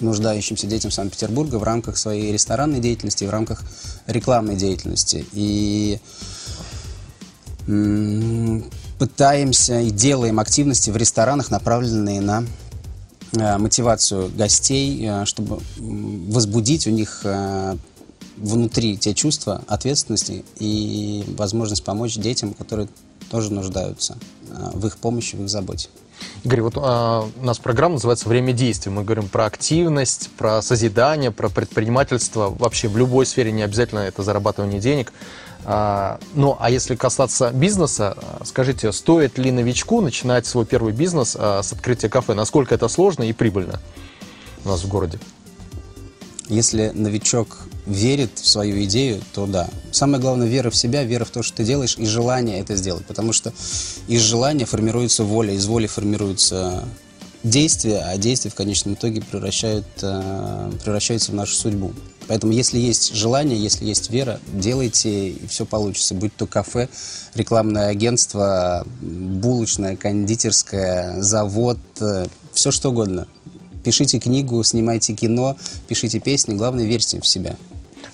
нуждающимся 0.00 0.66
детям 0.66 0.90
Санкт-Петербурга 0.90 1.56
в 1.56 1.62
рамках 1.62 1.96
своей 1.96 2.32
ресторанной 2.32 2.80
деятельности, 2.80 3.24
в 3.24 3.30
рамках 3.30 3.62
рекламной 4.06 4.56
деятельности. 4.56 5.24
И 5.32 6.00
пытаемся 9.02 9.80
и 9.80 9.90
делаем 9.90 10.38
активности 10.38 10.90
в 10.90 10.96
ресторанах, 10.96 11.50
направленные 11.50 12.20
на 12.20 12.44
э, 13.32 13.58
мотивацию 13.58 14.30
гостей, 14.30 15.04
э, 15.04 15.24
чтобы 15.24 15.58
возбудить 15.76 16.86
у 16.86 16.90
них 16.90 17.22
э, 17.24 17.76
внутри 18.36 18.96
те 18.96 19.12
чувства 19.12 19.64
ответственности 19.66 20.44
и 20.60 21.24
возможность 21.36 21.82
помочь 21.82 22.14
детям, 22.14 22.54
которые 22.54 22.88
тоже 23.28 23.52
нуждаются 23.52 24.18
в 24.72 24.86
их 24.86 24.96
помощи, 24.98 25.34
в 25.34 25.42
их 25.42 25.48
заботе. 25.48 25.88
Игорь, 26.44 26.60
вот 26.60 26.74
а, 26.76 27.28
у 27.40 27.44
нас 27.44 27.58
программа 27.58 27.94
называется 27.94 28.28
«Время 28.28 28.52
действий». 28.52 28.92
Мы 28.92 29.02
говорим 29.02 29.28
про 29.28 29.46
активность, 29.46 30.30
про 30.38 30.62
созидание, 30.62 31.32
про 31.32 31.48
предпринимательство. 31.48 32.50
Вообще 32.50 32.86
в 32.86 32.96
любой 32.96 33.26
сфере 33.26 33.50
не 33.50 33.62
обязательно 33.62 34.00
это 34.00 34.22
зарабатывание 34.22 34.80
денег. 34.80 35.12
А, 35.64 36.18
ну, 36.34 36.56
а 36.58 36.70
если 36.70 36.96
касаться 36.96 37.50
бизнеса, 37.50 38.16
скажите, 38.44 38.92
стоит 38.92 39.38
ли 39.38 39.52
новичку 39.52 40.00
начинать 40.00 40.46
свой 40.46 40.66
первый 40.66 40.92
бизнес 40.92 41.36
а, 41.38 41.62
с 41.62 41.72
открытия 41.72 42.08
кафе? 42.08 42.34
Насколько 42.34 42.74
это 42.74 42.88
сложно 42.88 43.22
и 43.22 43.32
прибыльно 43.32 43.80
у 44.64 44.68
нас 44.68 44.82
в 44.82 44.88
городе? 44.88 45.18
Если 46.48 46.90
новичок 46.94 47.58
верит 47.86 48.38
в 48.38 48.46
свою 48.46 48.82
идею, 48.84 49.22
то 49.32 49.46
да. 49.46 49.68
Самое 49.90 50.20
главное 50.20 50.48
вера 50.48 50.70
в 50.70 50.76
себя, 50.76 51.04
вера 51.04 51.24
в 51.24 51.30
то, 51.30 51.42
что 51.42 51.58
ты 51.58 51.64
делаешь, 51.64 51.96
и 51.98 52.06
желание 52.06 52.60
это 52.60 52.76
сделать. 52.76 53.06
Потому 53.06 53.32
что 53.32 53.52
из 54.08 54.20
желания 54.20 54.64
формируется 54.64 55.24
воля, 55.24 55.54
из 55.54 55.66
воли 55.66 55.86
формируется 55.86 56.84
действия, 57.42 57.98
а 58.06 58.16
действия 58.18 58.50
в 58.50 58.54
конечном 58.54 58.94
итоге 58.94 59.20
превращают, 59.20 59.86
э, 60.02 60.72
превращаются 60.82 61.32
в 61.32 61.34
нашу 61.34 61.54
судьбу. 61.54 61.92
Поэтому, 62.28 62.52
если 62.52 62.78
есть 62.78 63.14
желание, 63.14 63.58
если 63.58 63.84
есть 63.84 64.10
вера, 64.10 64.40
делайте, 64.52 65.30
и 65.30 65.46
все 65.48 65.66
получится. 65.66 66.14
Будь 66.14 66.34
то 66.34 66.46
кафе, 66.46 66.88
рекламное 67.34 67.88
агентство, 67.88 68.86
булочная, 69.00 69.96
кондитерская, 69.96 71.20
завод, 71.20 71.78
э, 72.00 72.26
все 72.52 72.70
что 72.70 72.90
угодно. 72.90 73.26
Пишите 73.82 74.20
книгу, 74.20 74.62
снимайте 74.62 75.12
кино, 75.14 75.56
пишите 75.88 76.20
песни, 76.20 76.54
главное, 76.54 76.84
верьте 76.84 77.20
в 77.20 77.26
себя. 77.26 77.56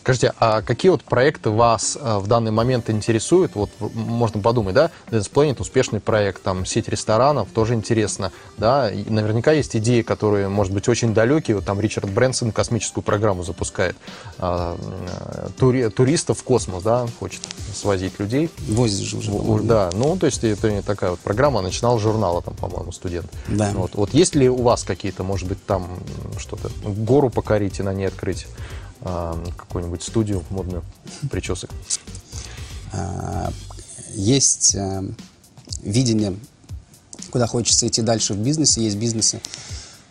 Скажите, 0.08 0.32
а 0.40 0.62
какие 0.62 0.90
вот 0.90 1.02
проекты 1.02 1.50
вас 1.50 1.98
э, 2.00 2.16
в 2.16 2.26
данный 2.28 2.50
момент 2.50 2.88
интересуют? 2.88 3.54
Вот 3.54 3.68
можно 3.78 4.40
подумать, 4.40 4.74
да, 4.74 4.90
Dance 5.10 5.30
Planet 5.30 5.60
успешный 5.60 6.00
проект, 6.00 6.42
там 6.42 6.64
сеть 6.64 6.88
ресторанов 6.88 7.48
тоже 7.52 7.74
интересно, 7.74 8.32
да, 8.56 8.90
и 8.90 9.04
наверняка 9.10 9.52
есть 9.52 9.76
идеи, 9.76 10.00
которые, 10.00 10.48
может 10.48 10.72
быть, 10.72 10.88
очень 10.88 11.12
далекие. 11.12 11.56
Вот 11.56 11.66
там 11.66 11.78
Ричард 11.78 12.08
Брэнсон 12.08 12.52
космическую 12.52 13.04
программу 13.04 13.42
запускает, 13.42 13.96
а, 14.38 14.78
тури, 15.58 15.90
туристов 15.90 16.38
в 16.38 16.42
космос, 16.42 16.82
да, 16.82 17.06
хочет 17.20 17.42
свозить 17.74 18.18
людей. 18.18 18.48
Возит 18.66 19.00
же 19.00 19.18
уже. 19.18 19.62
Да, 19.64 19.90
ну, 19.92 20.16
то 20.16 20.24
есть 20.24 20.42
это 20.42 20.72
не 20.72 20.80
такая 20.80 21.10
вот 21.10 21.20
программа, 21.20 21.60
начинал 21.60 21.98
с 21.98 22.02
журнала, 22.02 22.40
там, 22.40 22.54
по-моему, 22.54 22.92
студент. 22.92 23.30
Да. 23.48 23.72
Вот, 23.74 23.94
вот 23.94 24.14
есть 24.14 24.34
ли 24.34 24.48
у 24.48 24.62
вас 24.62 24.84
какие-то, 24.84 25.22
может 25.22 25.46
быть, 25.46 25.62
там 25.66 25.98
что-то, 26.38 26.70
гору 26.82 27.28
покорить 27.28 27.78
и 27.78 27.82
на 27.82 27.92
ней 27.92 28.06
открыть? 28.06 28.46
А, 29.02 29.42
какую-нибудь 29.56 30.02
студию 30.02 30.44
модную 30.50 30.84
причесок? 31.30 31.70
А, 32.92 33.52
есть 34.14 34.74
э, 34.74 35.02
видение, 35.82 36.36
куда 37.30 37.46
хочется 37.46 37.86
идти 37.86 38.02
дальше 38.02 38.34
в 38.34 38.38
бизнесе. 38.38 38.82
Есть 38.82 38.96
бизнесы, 38.96 39.40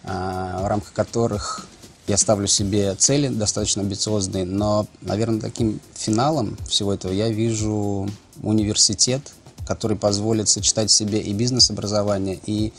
а, 0.04 0.62
в 0.64 0.68
рамках 0.68 0.94
которых 0.94 1.68
я 2.08 2.16
ставлю 2.16 2.48
себе 2.48 2.96
цели 2.96 3.28
достаточно 3.28 3.82
амбициозные, 3.82 4.46
но, 4.46 4.88
наверное, 5.02 5.42
таким 5.42 5.82
финалом 5.94 6.58
всего 6.70 6.94
этого 6.94 7.12
я 7.12 7.28
вижу 7.30 8.10
университет, 8.42 9.34
который 9.68 9.98
позволит 9.98 10.48
сочетать 10.48 10.90
в 10.90 10.94
себе 10.94 11.20
и 11.20 11.34
бизнес-образование, 11.34 12.40
и 12.46 12.72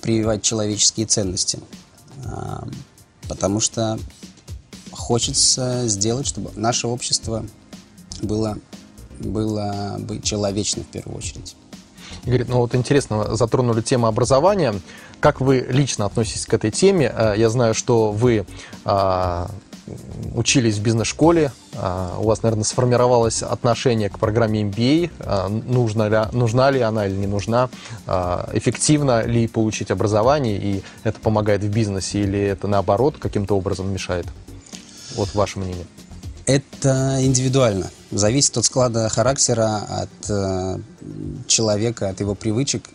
прививать 0.00 0.42
человеческие 0.42 1.06
ценности. 1.06 1.60
Потому 3.28 3.60
что 3.60 3.98
хочется 5.02 5.88
сделать, 5.88 6.26
чтобы 6.26 6.50
наше 6.54 6.86
общество 6.86 7.44
было, 8.22 8.56
было 9.18 9.96
бы 9.98 10.20
человечно 10.20 10.84
в 10.84 10.86
первую 10.86 11.18
очередь. 11.18 11.56
Игорь, 12.24 12.44
ну 12.46 12.58
вот 12.58 12.74
интересно, 12.74 13.34
затронули 13.34 13.80
тему 13.82 14.06
образования. 14.06 14.74
Как 15.18 15.40
вы 15.40 15.66
лично 15.68 16.06
относитесь 16.06 16.46
к 16.46 16.54
этой 16.54 16.70
теме? 16.70 17.12
Э, 17.14 17.34
я 17.36 17.50
знаю, 17.50 17.74
что 17.74 18.12
вы 18.12 18.46
а, 18.84 19.50
учились 20.34 20.76
в 20.76 20.82
бизнес-школе, 20.82 21.50
а, 21.74 22.16
у 22.20 22.24
вас, 22.24 22.42
наверное, 22.44 22.64
сформировалось 22.64 23.42
отношение 23.42 24.08
к 24.08 24.20
программе 24.20 24.62
MBA, 24.62 25.10
а, 25.18 25.48
нужна 25.48 26.08
ли, 26.08 26.18
нужна 26.32 26.70
ли 26.70 26.80
она 26.80 27.06
или 27.06 27.16
не 27.16 27.26
нужна, 27.26 27.70
эффективно 28.52 29.24
ли 29.24 29.48
получить 29.48 29.90
образование, 29.90 30.58
и 30.58 30.82
это 31.02 31.18
помогает 31.18 31.62
в 31.62 31.68
бизнесе, 31.70 32.20
или 32.20 32.38
это 32.38 32.68
наоборот 32.68 33.16
каким-то 33.18 33.56
образом 33.56 33.92
мешает? 33.92 34.26
Вот 35.16 35.34
ваше 35.34 35.58
мнение. 35.58 35.86
Это 36.46 37.18
индивидуально. 37.20 37.90
Зависит 38.10 38.56
от 38.56 38.64
склада 38.64 39.08
характера, 39.08 39.86
от 39.88 40.30
э, 40.30 40.78
человека, 41.46 42.08
от 42.08 42.20
его 42.20 42.34
привычек. 42.34 42.88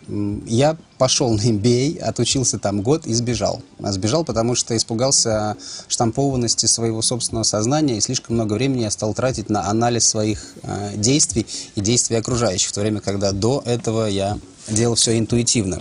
Я 0.46 0.76
пошел 0.98 1.32
на 1.32 1.40
MBA, 1.40 1.98
отучился 2.00 2.58
там 2.58 2.82
год 2.82 3.06
и 3.06 3.14
сбежал. 3.14 3.62
А 3.82 3.90
сбежал, 3.90 4.24
потому 4.24 4.54
что 4.54 4.76
испугался 4.76 5.56
штампованности 5.88 6.66
своего 6.66 7.00
собственного 7.00 7.44
сознания 7.44 7.96
и 7.96 8.00
слишком 8.00 8.36
много 8.36 8.52
времени 8.52 8.82
я 8.82 8.90
стал 8.90 9.14
тратить 9.14 9.48
на 9.48 9.68
анализ 9.68 10.06
своих 10.06 10.54
э, 10.62 10.92
действий 10.96 11.46
и 11.74 11.80
действий 11.80 12.16
окружающих, 12.16 12.68
в 12.68 12.72
то 12.72 12.80
время, 12.80 13.00
когда 13.00 13.32
до 13.32 13.62
этого 13.64 14.06
я 14.06 14.38
делал 14.68 14.94
все 14.94 15.18
интуитивно. 15.18 15.80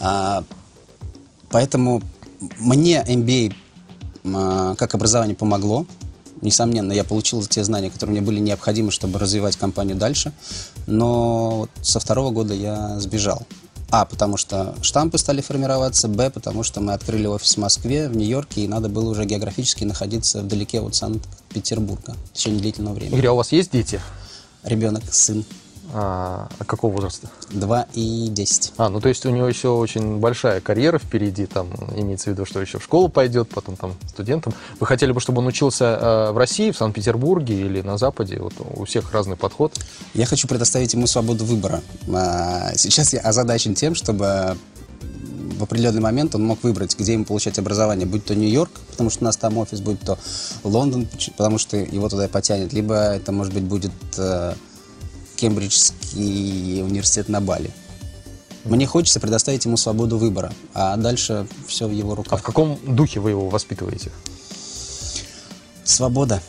А, 0.00 0.44
Поэтому 1.50 2.00
мне 2.58 3.04
MBA 3.06 3.54
как 4.22 4.94
образование 4.94 5.36
помогло. 5.36 5.86
Несомненно, 6.40 6.92
я 6.92 7.04
получил 7.04 7.44
те 7.44 7.62
знания, 7.64 7.90
которые 7.90 8.12
мне 8.12 8.22
были 8.22 8.40
необходимы, 8.40 8.90
чтобы 8.90 9.18
развивать 9.18 9.56
компанию 9.56 9.96
дальше. 9.96 10.32
Но 10.86 11.68
со 11.82 12.00
второго 12.00 12.30
года 12.30 12.54
я 12.54 12.98
сбежал. 12.98 13.46
А, 13.90 14.04
потому 14.04 14.36
что 14.36 14.74
штампы 14.82 15.18
стали 15.18 15.40
формироваться. 15.40 16.08
Б, 16.08 16.30
потому 16.30 16.62
что 16.62 16.80
мы 16.80 16.92
открыли 16.92 17.26
офис 17.26 17.56
в 17.56 17.58
Москве, 17.58 18.08
в 18.08 18.16
Нью-Йорке, 18.16 18.62
и 18.62 18.68
надо 18.68 18.88
было 18.88 19.10
уже 19.10 19.24
географически 19.24 19.84
находиться 19.84 20.42
вдалеке 20.42 20.80
от 20.80 20.94
Санкт-Петербурга 20.94 22.14
в 22.32 22.36
течение 22.36 22.60
длительного 22.60 22.94
времени. 22.94 23.18
Игорь, 23.18 23.26
а 23.28 23.32
у 23.32 23.36
вас 23.36 23.52
есть 23.52 23.72
дети? 23.72 24.00
Ребенок, 24.62 25.02
сын, 25.12 25.44
А, 25.92 26.48
а 26.58 26.64
какого 26.64 26.92
возраста? 26.92 27.28
2 27.50 27.86
и 27.94 28.28
10. 28.28 28.74
А, 28.76 28.88
ну 28.88 29.00
то 29.00 29.08
есть 29.08 29.26
у 29.26 29.30
него 29.30 29.48
еще 29.48 29.68
очень 29.68 30.18
большая 30.18 30.60
карьера 30.60 30.98
впереди, 30.98 31.46
там 31.46 31.68
имеется 31.96 32.30
в 32.30 32.32
виду, 32.32 32.44
что 32.44 32.60
еще 32.60 32.78
в 32.78 32.84
школу 32.84 33.08
пойдет, 33.08 33.48
потом 33.48 33.76
там 33.76 33.94
студентом. 34.08 34.54
Вы 34.78 34.86
хотели 34.86 35.12
бы, 35.12 35.20
чтобы 35.20 35.40
он 35.40 35.46
учился 35.46 35.84
э, 35.84 36.32
в 36.32 36.38
России, 36.38 36.70
в 36.70 36.76
Санкт-Петербурге 36.76 37.60
или 37.60 37.80
на 37.80 37.98
Западе? 37.98 38.38
Вот 38.38 38.54
у 38.58 38.84
всех 38.84 39.12
разный 39.12 39.36
подход. 39.36 39.74
Я 40.14 40.26
хочу 40.26 40.46
предоставить 40.46 40.92
ему 40.94 41.06
свободу 41.06 41.44
выбора. 41.44 41.82
А, 42.12 42.72
Сейчас 42.76 43.12
я 43.12 43.20
озадачен 43.20 43.74
тем, 43.74 43.94
чтобы 43.94 44.56
в 45.60 45.62
определенный 45.62 46.00
момент 46.00 46.34
он 46.34 46.44
мог 46.44 46.62
выбрать, 46.62 46.98
где 46.98 47.12
ему 47.12 47.24
получать 47.24 47.58
образование, 47.58 48.06
будь 48.06 48.24
то 48.24 48.34
Нью-Йорк, 48.34 48.70
потому 48.90 49.10
что 49.10 49.22
у 49.22 49.24
нас 49.24 49.36
там 49.36 49.58
офис, 49.58 49.80
будь 49.80 50.00
то 50.00 50.18
Лондон, 50.64 51.06
потому 51.36 51.58
что 51.58 51.76
его 51.76 52.08
туда 52.08 52.24
и 52.24 52.28
потянет, 52.28 52.72
либо 52.72 52.94
это, 52.94 53.30
может 53.30 53.52
быть, 53.52 53.64
будет 53.64 53.92
э, 54.16 54.54
Кембриджский 55.40 56.82
университет 56.82 57.30
на 57.30 57.40
Бали. 57.40 57.70
Мне 58.64 58.86
хочется 58.86 59.20
предоставить 59.20 59.64
ему 59.64 59.78
свободу 59.78 60.18
выбора, 60.18 60.52
а 60.74 60.96
дальше 60.98 61.46
все 61.66 61.88
в 61.88 61.92
его 61.92 62.10
А 62.10 62.14
в 62.14 62.16
руках. 62.16 62.42
каком 62.42 62.78
духе 62.86 63.20
вы 63.20 63.30
его 63.30 63.48
воспитываете? 63.48 64.12
Свобода. 65.82 66.42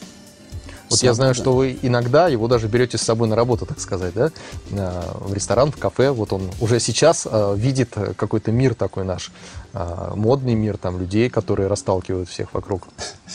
Вот 1.02 1.08
я 1.08 1.14
знаю, 1.14 1.36
Свобода. 1.36 1.52
что 1.52 1.58
вы 1.58 1.80
иногда 1.82 2.28
его 2.28 2.48
даже 2.48 2.68
берете 2.68 2.98
с 2.98 3.02
собой 3.02 3.28
на 3.28 3.36
работу, 3.36 3.66
так 3.66 3.80
сказать, 3.80 4.14
да? 4.14 4.32
А, 4.72 5.18
В 5.22 5.34
ресторан, 5.34 5.72
в 5.72 5.78
кафе. 5.78 6.12
Вот 6.12 6.34
он 6.34 6.50
уже 6.60 6.80
сейчас 6.80 7.28
а, 7.30 7.54
видит 7.56 7.90
э, 7.96 8.14
какой-то 8.16 8.52
мир 8.52 8.76
такой 8.76 9.04
наш, 9.04 9.32
а, 9.74 10.14
модный 10.16 10.54
мир, 10.54 10.78
там, 10.78 11.00
людей, 11.00 11.30
которые 11.30 11.68
расталкивают 11.68 12.30
всех 12.30 12.54
вокруг. 12.54 12.88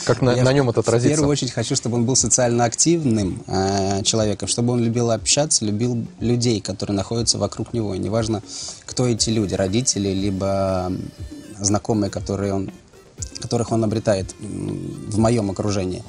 Как 0.05 0.21
на, 0.21 0.31
Я 0.31 0.43
на 0.43 0.53
нем 0.53 0.69
это 0.69 0.81
В 0.81 0.85
первую 0.85 0.99
отразится? 0.99 1.27
очередь 1.27 1.51
хочу, 1.51 1.75
чтобы 1.75 1.95
он 1.97 2.05
был 2.05 2.15
социально 2.15 2.63
активным 2.65 3.43
э, 3.47 4.03
человеком, 4.03 4.47
чтобы 4.47 4.73
он 4.73 4.83
любил 4.83 5.11
общаться, 5.11 5.65
любил 5.65 6.05
людей, 6.19 6.61
которые 6.61 6.95
находятся 6.95 7.37
вокруг 7.37 7.73
него. 7.73 7.93
И 7.95 7.99
неважно, 7.99 8.41
кто 8.85 9.07
эти 9.07 9.29
люди, 9.29 9.55
родители, 9.55 10.09
либо 10.09 10.91
знакомые, 11.59 12.09
которые 12.09 12.53
он, 12.53 12.71
которых 13.41 13.71
он 13.71 13.83
обретает 13.83 14.33
в 14.39 15.17
моем 15.17 15.51
окружении. 15.51 16.03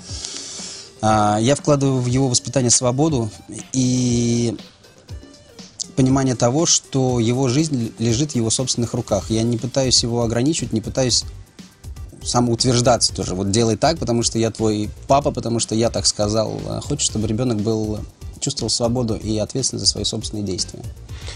А, 1.01 1.39
Я 1.41 1.55
вкладываю 1.55 2.01
в 2.01 2.07
его 2.07 2.29
воспитание 2.29 2.71
свободу 2.71 3.31
и 3.73 4.57
понимание 5.97 6.37
того, 6.37 6.67
что 6.67 7.19
его 7.19 7.49
жизнь 7.49 7.93
лежит 7.99 8.33
в 8.33 8.37
его 8.37 8.51
собственных 8.51 8.95
руках. 8.95 9.31
Я 9.31 9.43
не 9.43 9.59
пытаюсь 9.59 10.03
его 10.03 10.23
ограничивать, 10.23 10.73
не 10.73 10.81
пытаюсь 10.81 11.25
самоутверждаться 12.23 13.15
тоже. 13.15 13.35
Вот 13.35 13.51
делай 13.51 13.77
так, 13.77 13.99
потому 13.99 14.23
что 14.23 14.39
я 14.39 14.51
твой 14.51 14.91
папа, 15.07 15.33
потому 15.33 15.59
что 15.59 15.75
я 15.75 15.91
так 15.91 16.07
сказал. 16.07 16.61
А 16.67 16.81
Хочешь, 16.81 17.07
чтобы 17.07 17.27
ребенок 17.27 17.59
был, 17.59 18.01
чувствовал 18.39 18.71
свободу 18.71 19.17
и 19.17 19.39
ответственность 19.39 19.87
за 19.87 19.91
свои 19.91 20.05
собственные 20.05 20.45
действия. 20.45 20.83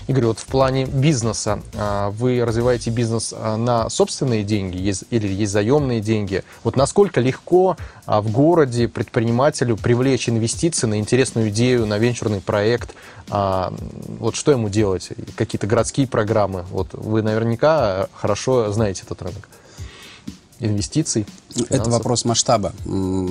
Игорь, 0.06 0.26
вот 0.26 0.38
в 0.38 0.46
плане 0.46 0.84
бизнеса, 0.86 1.60
а, 1.74 2.10
вы 2.10 2.44
развиваете 2.44 2.90
бизнес 2.90 3.34
а, 3.36 3.56
на 3.56 3.88
собственные 3.88 4.42
деньги 4.42 4.78
или 5.10 5.28
есть 5.28 5.52
заемные 5.52 6.00
деньги? 6.00 6.42
Вот 6.64 6.76
насколько 6.76 7.20
легко 7.20 7.76
а, 8.06 8.20
в 8.20 8.30
городе 8.30 8.88
предпринимателю 8.88 9.76
привлечь 9.76 10.28
инвестиции 10.28 10.86
на 10.86 10.98
интересную 10.98 11.50
идею, 11.50 11.86
на 11.86 11.98
венчурный 11.98 12.40
проект? 12.40 12.94
Вот 13.28 14.34
что 14.34 14.50
ему 14.50 14.68
делать? 14.68 15.10
Какие-то 15.36 15.66
городские 15.66 16.06
программы? 16.06 16.66
Вот 16.70 16.88
вы 16.92 17.22
наверняка 17.22 18.08
хорошо 18.12 18.72
знаете 18.72 19.04
этот 19.06 19.22
рынок. 19.22 19.48
Инвестиций, 20.62 21.26
Это 21.50 21.66
финансов. 21.66 21.92
вопрос 21.92 22.24
масштаба. 22.24 22.72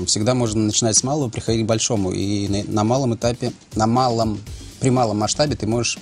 Всегда 0.06 0.36
можно 0.36 0.62
начинать 0.64 0.98
с 0.98 1.04
малого, 1.04 1.30
приходить 1.30 1.64
к 1.64 1.68
большому. 1.68 2.12
И 2.12 2.48
на, 2.68 2.84
малом 2.84 3.16
этапе, 3.16 3.54
на 3.76 3.88
малом, 3.88 4.40
при 4.80 4.90
малом 4.90 5.20
масштабе 5.20 5.56
ты 5.56 5.66
можешь 5.66 5.98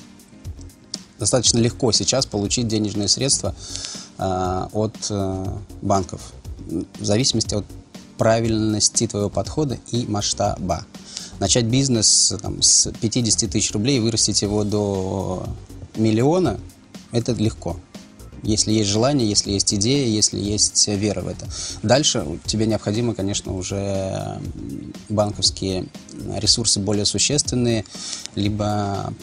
достаточно 1.19 1.59
легко 1.59 1.91
сейчас 1.91 2.25
получить 2.25 2.67
денежные 2.67 3.07
средства 3.07 3.53
а, 4.17 4.69
от 4.73 4.95
э, 5.09 5.45
банков. 5.81 6.33
В 6.99 7.05
зависимости 7.05 7.53
от 7.53 7.65
правильности 8.17 9.05
твоего 9.05 9.29
подхода 9.29 9.77
и 9.91 10.05
масштаба. 10.07 10.85
Начать 11.39 11.65
бизнес 11.65 12.33
там, 12.41 12.61
с 12.61 12.91
50 13.01 13.49
тысяч 13.51 13.71
рублей 13.71 13.97
и 13.97 13.99
вырастить 13.99 14.41
его 14.41 14.63
до 14.63 15.45
миллиона– 15.95 16.59
это 17.11 17.33
легко. 17.33 17.77
Если 18.43 18.71
есть 18.71 18.89
желание, 18.89 19.27
если 19.27 19.51
есть 19.51 19.73
идея, 19.73 20.07
если 20.07 20.39
есть 20.39 20.87
вера 20.87 21.21
в 21.21 21.27
это. 21.27 21.47
Дальше 21.83 22.25
тебе 22.45 22.65
необходимы, 22.65 23.15
конечно, 23.15 23.53
уже 23.53 24.39
банковские 25.09 25.85
ресурсы 26.37 26.79
более 26.79 27.05
существенные, 27.05 27.85
либо 28.35 29.13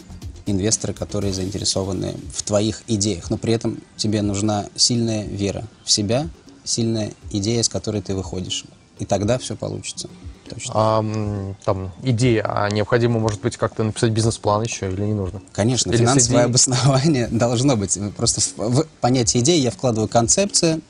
инвесторы, 0.46 0.94
которые 0.94 1.32
заинтересованы 1.32 2.14
в 2.32 2.42
твоих 2.42 2.82
идеях. 2.86 3.30
Но 3.30 3.38
при 3.38 3.52
этом 3.52 3.82
тебе 3.96 4.22
нужна 4.22 4.68
сильная 4.76 5.24
вера 5.24 5.64
в 5.84 5.90
себя, 5.90 6.28
сильная 6.64 7.12
идея, 7.32 7.62
с 7.62 7.68
которой 7.68 8.02
ты 8.02 8.14
выходишь. 8.14 8.64
И 8.98 9.04
тогда 9.04 9.38
все 9.38 9.56
получится. 9.56 10.08
Точно. 10.48 10.72
А, 10.74 11.52
там 11.64 11.92
идея, 12.02 12.44
а 12.46 12.68
необходимо, 12.70 13.18
может 13.18 13.40
быть, 13.40 13.56
как-то 13.56 13.82
написать 13.84 14.10
бизнес-план 14.10 14.62
еще 14.62 14.90
или 14.90 15.02
не 15.02 15.14
нужно? 15.14 15.42
Конечно, 15.52 15.90
Или 15.90 15.98
финансовое 15.98 16.38
идеей? 16.38 16.44
обоснование 16.44 17.28
должно 17.30 17.76
быть. 17.76 17.98
Просто 18.16 18.40
в, 18.56 18.86
понятие 19.00 19.42
идеи 19.42 19.58
я 19.60 19.70
вкладываю 19.70 20.08
концепция 20.08 20.80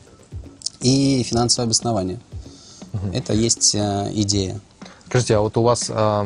и 0.81 1.23
финансовое 1.23 1.67
обоснование. 1.67 2.21
Это 3.13 3.35
есть 3.35 3.75
э, 3.75 4.11
идея. 4.15 4.61
Скажите, 5.09 5.37
а 5.37 5.41
вот 5.41 5.57
у 5.57 5.63
вас 5.63 5.87
а, 5.91 6.25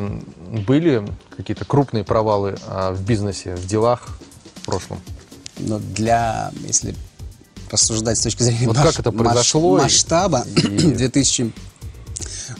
были 0.65 1.05
какие-то 1.35 1.65
крупные 1.65 2.03
провалы 2.03 2.57
а, 2.67 2.93
в 2.93 3.01
бизнесе, 3.03 3.55
в 3.55 3.67
делах 3.67 4.07
в 4.55 4.65
прошлом? 4.65 4.99
Но 5.57 5.79
для, 5.79 6.51
если 6.65 6.95
рассуждать 7.69 8.17
с 8.17 8.21
точки 8.21 8.43
зрения 8.43 8.67
Вот 8.67 8.77
маш- 8.77 8.87
как 8.87 8.99
это 8.99 9.11
произошло 9.11 9.77
масштаба, 9.77 10.45
и- 10.55 10.61
в 10.67 10.97
2000 10.97 11.53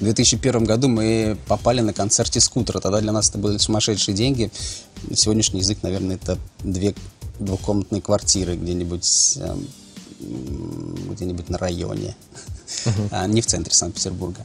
в 0.02 0.04
2001 0.04 0.64
году 0.64 0.88
мы 0.88 1.38
попали 1.48 1.82
на 1.82 1.94
концерте 1.94 2.42
скутера. 2.42 2.80
Тогда 2.80 3.02
для 3.02 3.12
нас 3.12 3.30
это 3.30 3.38
были 3.38 3.58
сумасшедшие 3.58 4.16
деньги. 4.16 4.52
Сегодняшний 5.14 5.60
язык, 5.60 5.78
наверное, 5.84 6.16
это 6.16 6.40
две 6.64 6.96
двухкомнатные 7.40 8.02
квартиры 8.02 8.56
где-нибудь 8.56 9.38
эм, 9.38 9.68
где-нибудь 11.12 11.50
на 11.50 11.58
районе, 11.60 12.16
а, 13.12 13.28
не 13.28 13.42
в 13.42 13.46
центре 13.46 13.74
Санкт-Петербурга. 13.74 14.44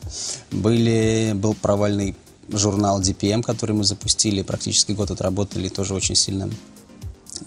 Были, 0.50 1.32
был 1.34 1.54
провальный 1.54 2.14
журнал 2.50 3.00
DPM, 3.00 3.42
который 3.42 3.72
мы 3.72 3.84
запустили, 3.84 4.42
практически 4.42 4.92
год 4.92 5.10
отработали, 5.10 5.68
тоже 5.68 5.94
очень 5.94 6.14
сильно 6.14 6.50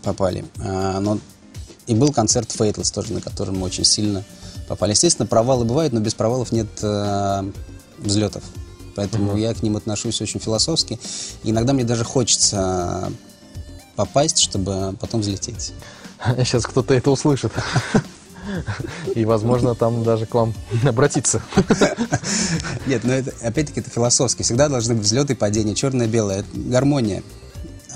попали. 0.04 0.45
А, 0.58 1.00
но 1.00 1.19
и 1.86 1.93
был 1.93 2.12
концерт 2.12 2.50
Faithless 2.50 2.91
тоже, 2.91 3.13
на 3.13 3.22
который 3.22 3.54
мы 3.54 3.65
очень 3.65 3.86
сильно 3.86 4.24
попали. 4.67 4.91
Естественно, 4.91 5.28
провалы 5.28 5.65
бывают, 5.65 5.93
но 5.93 6.00
без 6.00 6.13
провалов 6.13 6.52
нет 6.52 6.67
э, 6.82 7.52
взлетов. 8.02 8.44
Поэтому 8.96 9.38
я 9.38 9.54
к 9.54 9.64
ним 9.64 9.78
отношусь 9.78 10.22
очень 10.22 10.40
философски. 10.40 11.00
И 11.44 11.52
иногда 11.52 11.74
мне 11.74 11.84
даже 11.84 12.04
хочется 12.04 13.12
попасть, 13.96 14.40
чтобы 14.40 14.96
потом 15.00 15.22
взлететь. 15.22 15.74
Сейчас 16.38 16.66
кто-то 16.66 16.94
это 16.94 17.12
услышит. 17.12 17.52
И, 19.16 19.26
возможно, 19.26 19.76
там 19.76 20.04
даже 20.04 20.26
к 20.26 20.34
вам 20.34 20.54
обратиться. 20.86 21.42
Нет, 22.88 23.04
но 23.04 23.14
это, 23.14 23.32
опять-таки, 23.46 23.82
это 23.82 23.90
философски. 23.90 24.44
Всегда 24.44 24.70
должны 24.70 24.96
быть 24.96 25.04
взлеты 25.04 25.34
и 25.34 25.36
падения. 25.36 25.76
Черное-белое. 25.76 26.44
Гармония. 26.54 27.24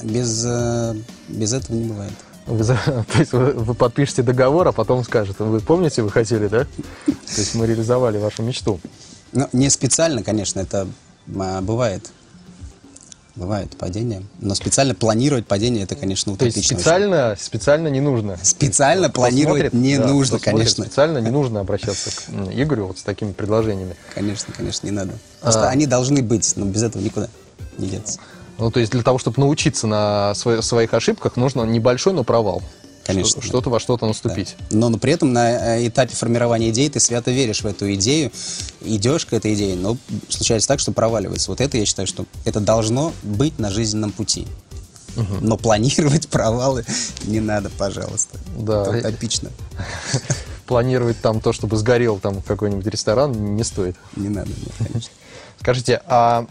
Без, 0.03 0.43
э, 0.45 0.95
без 1.27 1.53
этого 1.53 1.75
не 1.75 1.85
бывает. 1.85 2.13
Вы, 2.45 2.63
то 2.65 3.19
есть 3.19 3.31
вы, 3.31 3.53
вы 3.53 3.73
подпишете 3.73 4.21
договор, 4.21 4.67
а 4.67 4.71
потом 4.73 5.03
скажете, 5.03 5.43
вы 5.43 5.59
помните, 5.61 6.03
вы 6.03 6.11
хотели, 6.11 6.47
да? 6.47 6.65
То 7.05 7.37
есть 7.37 7.55
мы 7.55 7.65
реализовали 7.65 8.17
вашу 8.17 8.43
мечту. 8.43 8.79
Ну, 9.33 9.49
не 9.53 9.69
специально, 9.69 10.23
конечно, 10.23 10.59
это 10.59 10.87
а, 11.35 11.61
бывает. 11.61 12.11
Бывает 13.35 13.75
падение. 13.77 14.21
Но 14.39 14.53
специально 14.53 14.93
планировать 14.93 15.47
падение, 15.47 15.83
это, 15.85 15.95
конечно, 15.95 16.35
То 16.37 16.45
есть 16.45 16.55
утопично. 16.57 16.75
очень. 16.75 16.81
специально, 16.83 17.35
специально 17.39 17.87
не 17.87 17.99
нужно. 17.99 18.37
Специально 18.43 19.09
Кто 19.09 19.21
планировать 19.21 19.61
смотрит, 19.71 19.73
не 19.73 19.97
да, 19.97 20.07
нужно, 20.07 20.37
конечно. 20.37 20.85
Специально 20.85 21.17
не 21.17 21.31
нужно 21.31 21.59
обращаться 21.61 22.11
к 22.11 22.29
Игорю 22.53 22.87
вот 22.87 22.99
с 22.99 23.01
такими 23.01 23.31
предложениями. 23.31 23.95
Конечно, 24.13 24.53
конечно, 24.55 24.85
не 24.85 24.91
надо. 24.91 25.13
Просто 25.41 25.67
А. 25.67 25.69
они 25.71 25.87
должны 25.87 26.21
быть, 26.21 26.53
но 26.57 26.65
без 26.65 26.83
этого 26.83 27.01
никуда 27.01 27.27
не 27.79 27.87
деться. 27.87 28.19
Ну, 28.59 28.69
то 28.69 28.79
есть 28.79 28.91
для 28.91 29.01
того, 29.01 29.17
чтобы 29.17 29.39
научиться 29.41 29.87
на 29.87 30.33
сво- 30.35 30.61
своих 30.61 30.93
ошибках, 30.93 31.35
нужно 31.35 31.63
небольшой, 31.63 32.13
но 32.13 32.23
провал. 32.23 32.61
Конечно, 33.05 33.41
Что- 33.41 33.47
Что-то 33.47 33.69
во 33.69 33.79
что-то 33.79 34.05
наступить. 34.07 34.55
Но, 34.71 34.89
но 34.89 34.97
при 34.97 35.11
этом 35.13 35.33
на 35.33 35.77
э, 35.77 35.87
этапе 35.87 36.15
формирования 36.15 36.69
идеи 36.69 36.87
ты 36.87 36.99
свято 36.99 37.31
веришь 37.31 37.61
в 37.61 37.65
эту 37.65 37.93
идею, 37.95 38.31
идешь 38.81 39.25
к 39.25 39.33
этой 39.33 39.53
идее, 39.55 39.75
но 39.75 39.97
случается 40.29 40.67
так, 40.69 40.79
что 40.79 40.91
проваливается. 40.93 41.51
Вот 41.51 41.59
это 41.59 41.77
я 41.77 41.85
считаю, 41.85 42.07
что 42.07 42.25
это 42.45 42.59
должно 42.61 43.11
быть 43.23 43.59
на 43.59 43.69
жизненном 43.69 44.11
пути. 44.11 44.47
Но 45.41 45.57
планировать 45.57 46.27
провалы 46.29 46.85
не 47.25 47.39
надо, 47.39 47.69
пожалуйста. 47.69 48.39
Да. 48.57 48.83
Это 48.95 49.09
утопично. 49.09 49.51
Планировать 50.65 51.19
там 51.21 51.41
то, 51.41 51.51
чтобы 51.51 51.75
сгорел 51.77 52.19
там 52.19 52.41
какой-нибудь 52.41 52.85
ресторан, 52.87 53.55
не 53.55 53.63
стоит. 53.63 53.95
Не 54.15 54.29
надо, 54.29 54.49
нет, 54.49 54.73
конечно. 54.77 55.11
Скажите, 55.59 56.01
а 56.07 56.47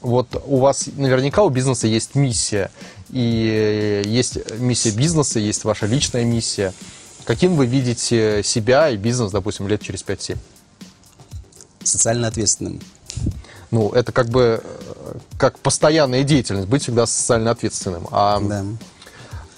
вот 0.00 0.40
у 0.46 0.58
вас 0.58 0.88
наверняка 0.96 1.42
у 1.42 1.48
бизнеса 1.50 1.86
есть 1.86 2.14
миссия, 2.14 2.70
и 3.14 4.02
есть 4.04 4.38
миссия 4.58 4.90
бизнеса, 4.90 5.38
есть 5.38 5.62
ваша 5.62 5.86
личная 5.86 6.24
миссия. 6.24 6.74
Каким 7.24 7.54
вы 7.54 7.66
видите 7.66 8.42
себя 8.42 8.90
и 8.90 8.96
бизнес, 8.96 9.30
допустим, 9.30 9.68
лет 9.68 9.80
через 9.80 10.02
5-7? 10.04 10.36
Социально 11.84 12.26
ответственным. 12.26 12.80
Ну, 13.70 13.90
это 13.90 14.10
как 14.10 14.28
бы 14.28 14.60
э, 14.62 15.18
как 15.38 15.60
постоянная 15.60 16.24
деятельность, 16.24 16.68
быть 16.68 16.82
всегда 16.82 17.06
социально 17.06 17.52
ответственным. 17.52 18.08
А, 18.10 18.40
Да, 18.40 18.64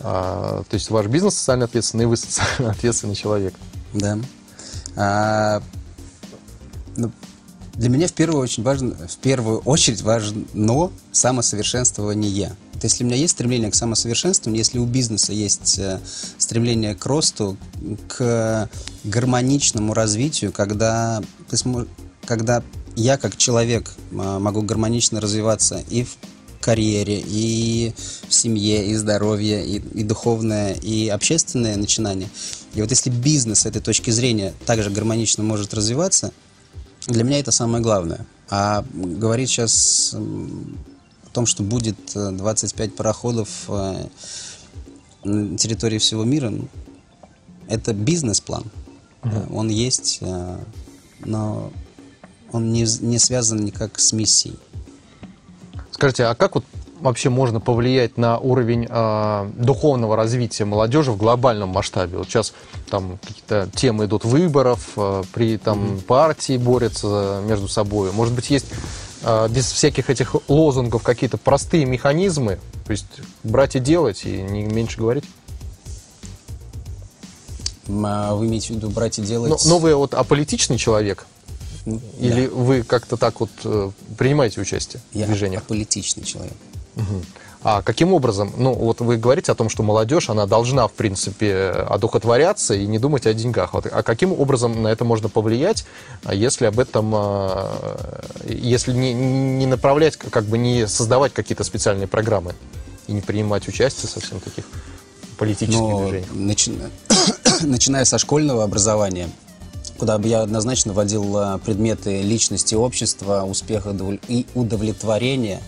а, 0.01 0.63
то 0.69 0.75
есть 0.75 0.91
ваш 0.91 1.07
бизнес 1.07 1.35
социально 1.35 1.65
ответственный, 1.65 2.05
и 2.05 2.07
вы 2.07 2.17
социально 2.19 2.73
ответственный 2.73 3.15
человек. 3.15 3.55
да. 3.95 4.19
А, 4.97 5.63
ну, 6.97 7.11
для 7.77 7.91
меня 7.91 8.09
в 8.09 8.13
первую 8.13 8.43
очень 8.43 8.63
важно, 8.63 8.95
в 8.95 9.17
первую 9.19 9.59
очередь 9.61 10.03
важно 10.03 10.91
самосовершенствование. 11.13 12.49
То 12.73 12.81
есть, 12.83 12.95
если 12.95 13.05
у 13.05 13.07
меня 13.07 13.17
есть 13.17 13.33
стремление 13.35 13.71
к 13.71 13.75
самосовершенствованию, 13.75 14.59
если 14.59 14.79
у 14.79 14.87
бизнеса 14.87 15.33
есть 15.33 15.79
э, 15.79 16.01
стремление 16.39 16.95
к 16.95 17.05
росту, 17.07 17.57
к 18.09 18.69
гармоничному 19.05 19.95
развитию, 19.95 20.53
когда 20.53 21.23
ты 21.49 21.57
смо- 21.57 21.89
когда 22.25 22.63
я 22.97 23.19
как 23.19 23.37
человек 23.37 23.93
а, 24.19 24.39
могу 24.39 24.63
гармонично 24.63 25.21
развиваться 25.21 25.83
и 25.91 26.05
в 26.05 26.17
карьере, 26.61 27.23
и 27.25 27.93
в 28.29 28.35
семье, 28.35 28.87
и 28.87 28.95
здоровье, 28.95 29.65
и, 29.65 29.77
и 29.77 30.03
духовное, 30.03 30.73
и 30.73 31.09
общественное 31.09 31.77
начинание. 31.77 32.29
И 32.75 32.81
вот 32.81 32.91
если 32.91 33.11
бизнес 33.11 33.61
с 33.61 33.67
этой 33.67 33.81
точки 33.81 34.11
зрения 34.11 34.53
также 34.65 34.91
гармонично 34.91 35.45
может 35.45 35.75
развиваться, 35.75 36.33
для 37.07 37.25
меня 37.25 37.41
это 37.41 37.53
самое 37.53 37.83
главное. 37.83 38.27
А 38.49 38.85
говорить 38.93 39.51
сейчас 39.51 40.15
о 40.15 41.31
том, 41.33 41.47
что 41.47 41.63
будет 41.63 41.97
э, 42.15 42.31
25 42.33 42.95
пароходов 42.95 43.49
э, 43.69 44.07
на 45.25 45.59
территории 45.59 45.99
всего 45.99 46.25
мира, 46.25 46.51
ну, 46.51 46.69
это 47.69 47.93
бизнес-план. 47.93 48.65
Да, 49.25 49.47
Он 49.51 49.69
есть, 49.69 50.19
э, 50.21 50.59
но 51.21 51.73
он 52.53 52.73
не, 52.73 52.87
не 53.01 53.19
связан 53.19 53.65
никак 53.65 53.99
с 53.99 54.13
миссией. 54.13 54.57
Скажите, 55.91 56.25
а 56.25 56.35
как 56.35 56.55
вот 56.55 56.65
вообще 57.01 57.29
можно 57.31 57.61
повлиять 57.61 58.17
на 58.17 58.39
уровень 58.39 58.87
а, 58.89 59.51
духовного 59.57 60.17
развития 60.17 60.65
молодежи 60.65 61.13
в 61.13 61.17
глобальном 61.17 61.71
масштабе? 61.71 62.19
Вот 62.19 62.29
сейчас 62.29 62.53
там 62.91 63.19
какие-то 63.27 63.69
темы 63.75 64.07
идут 64.07 64.25
выборов, 64.25 64.93
а, 64.97 65.23
при 65.33 65.59
там 65.59 66.01
партии 66.07 66.57
борются 66.57 67.43
между 67.47 67.69
собой. 67.69 68.13
Может 68.13 68.35
быть, 68.35 68.51
есть 68.51 68.67
а, 69.23 69.49
без 69.49 69.71
всяких 69.71 70.11
этих 70.11 70.37
лозунгов 70.49 71.03
какие-то 71.03 71.39
простые 71.39 71.85
механизмы, 71.85 72.59
то 72.85 72.91
есть 72.91 73.07
брать 73.43 73.77
и 73.77 73.81
делать, 73.81 74.25
и 74.25 74.43
не 74.43 74.65
меньше 74.65 74.99
говорить? 74.99 75.25
Вы 77.87 78.47
имеете 78.47 78.73
в 78.73 78.77
виду 78.77 78.91
брать 78.91 79.19
и 79.19 79.23
делать? 79.23 79.51
Но, 79.51 79.59
но 79.65 79.79
вы 79.79 79.95
вот 79.95 80.15
аполитичный 80.15 80.77
человек? 80.77 81.27
Ну, 81.85 82.01
Или 82.19 82.49
вы 82.49 82.83
как-то 82.83 83.17
так 83.17 83.39
вот 83.39 83.51
э, 83.63 83.91
принимаете 84.19 84.61
участие 84.61 85.01
Я 85.13 85.27
в 85.27 85.29
движениях? 85.29 85.63
аполитичный 85.63 86.25
человек. 86.25 86.57
А 87.69 87.83
каким 87.83 88.13
образом, 88.13 88.53
ну 88.57 88.73
вот 88.73 89.01
вы 89.01 89.17
говорите 89.17 89.51
о 89.51 89.57
том, 89.57 89.69
что 89.69 89.83
молодежь, 89.83 90.31
она 90.31 90.47
должна, 90.47 90.87
в 90.87 90.93
принципе, 90.93 91.71
одухотворяться 91.89 92.75
и 92.75 92.87
не 92.87 93.01
думать 93.01 93.27
о 93.27 93.35
деньгах. 93.35 93.75
Вот, 93.75 93.87
а 93.91 94.05
каким 94.05 94.33
образом 94.33 94.83
на 94.83 94.89
это 94.89 95.05
можно 95.05 95.29
повлиять, 95.29 95.85
а 96.23 96.33
если 96.33 96.67
об 96.67 96.79
этом, 96.79 97.13
а, 97.13 98.23
если 98.45 98.93
не, 98.93 99.13
не 99.13 99.67
направлять, 99.67 100.17
как 100.17 100.45
бы 100.45 100.59
не 100.59 100.87
создавать 100.87 101.33
какие-то 101.33 101.65
специальные 101.65 102.07
программы 102.07 102.55
и 103.09 103.13
не 103.13 103.21
принимать 103.21 103.67
участие 103.67 104.09
совсем 104.09 104.39
таких 104.39 104.65
политических 105.37 105.81
Но 105.81 106.09
движениях? 106.09 106.31
начи- 106.35 106.91
начиная 107.67 108.05
со 108.05 108.19
школьного 108.19 108.63
образования, 108.63 109.29
куда 109.99 110.19
бы 110.19 110.29
я 110.29 110.43
однозначно 110.43 110.93
вводил 110.93 111.37
а, 111.37 111.59
предметы 111.59 112.23
личности 112.23 112.77
общества, 112.77 113.43
успеха 113.43 113.93
и 114.29 114.47
удовлетворения, 114.55 115.61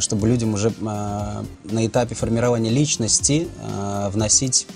чтобы 0.00 0.28
людям 0.28 0.54
уже 0.54 0.72
а, 0.86 1.44
на 1.64 1.86
этапе 1.86 2.14
формирования 2.14 2.70
личности 2.70 3.48
а, 3.62 4.10
вносить 4.10 4.66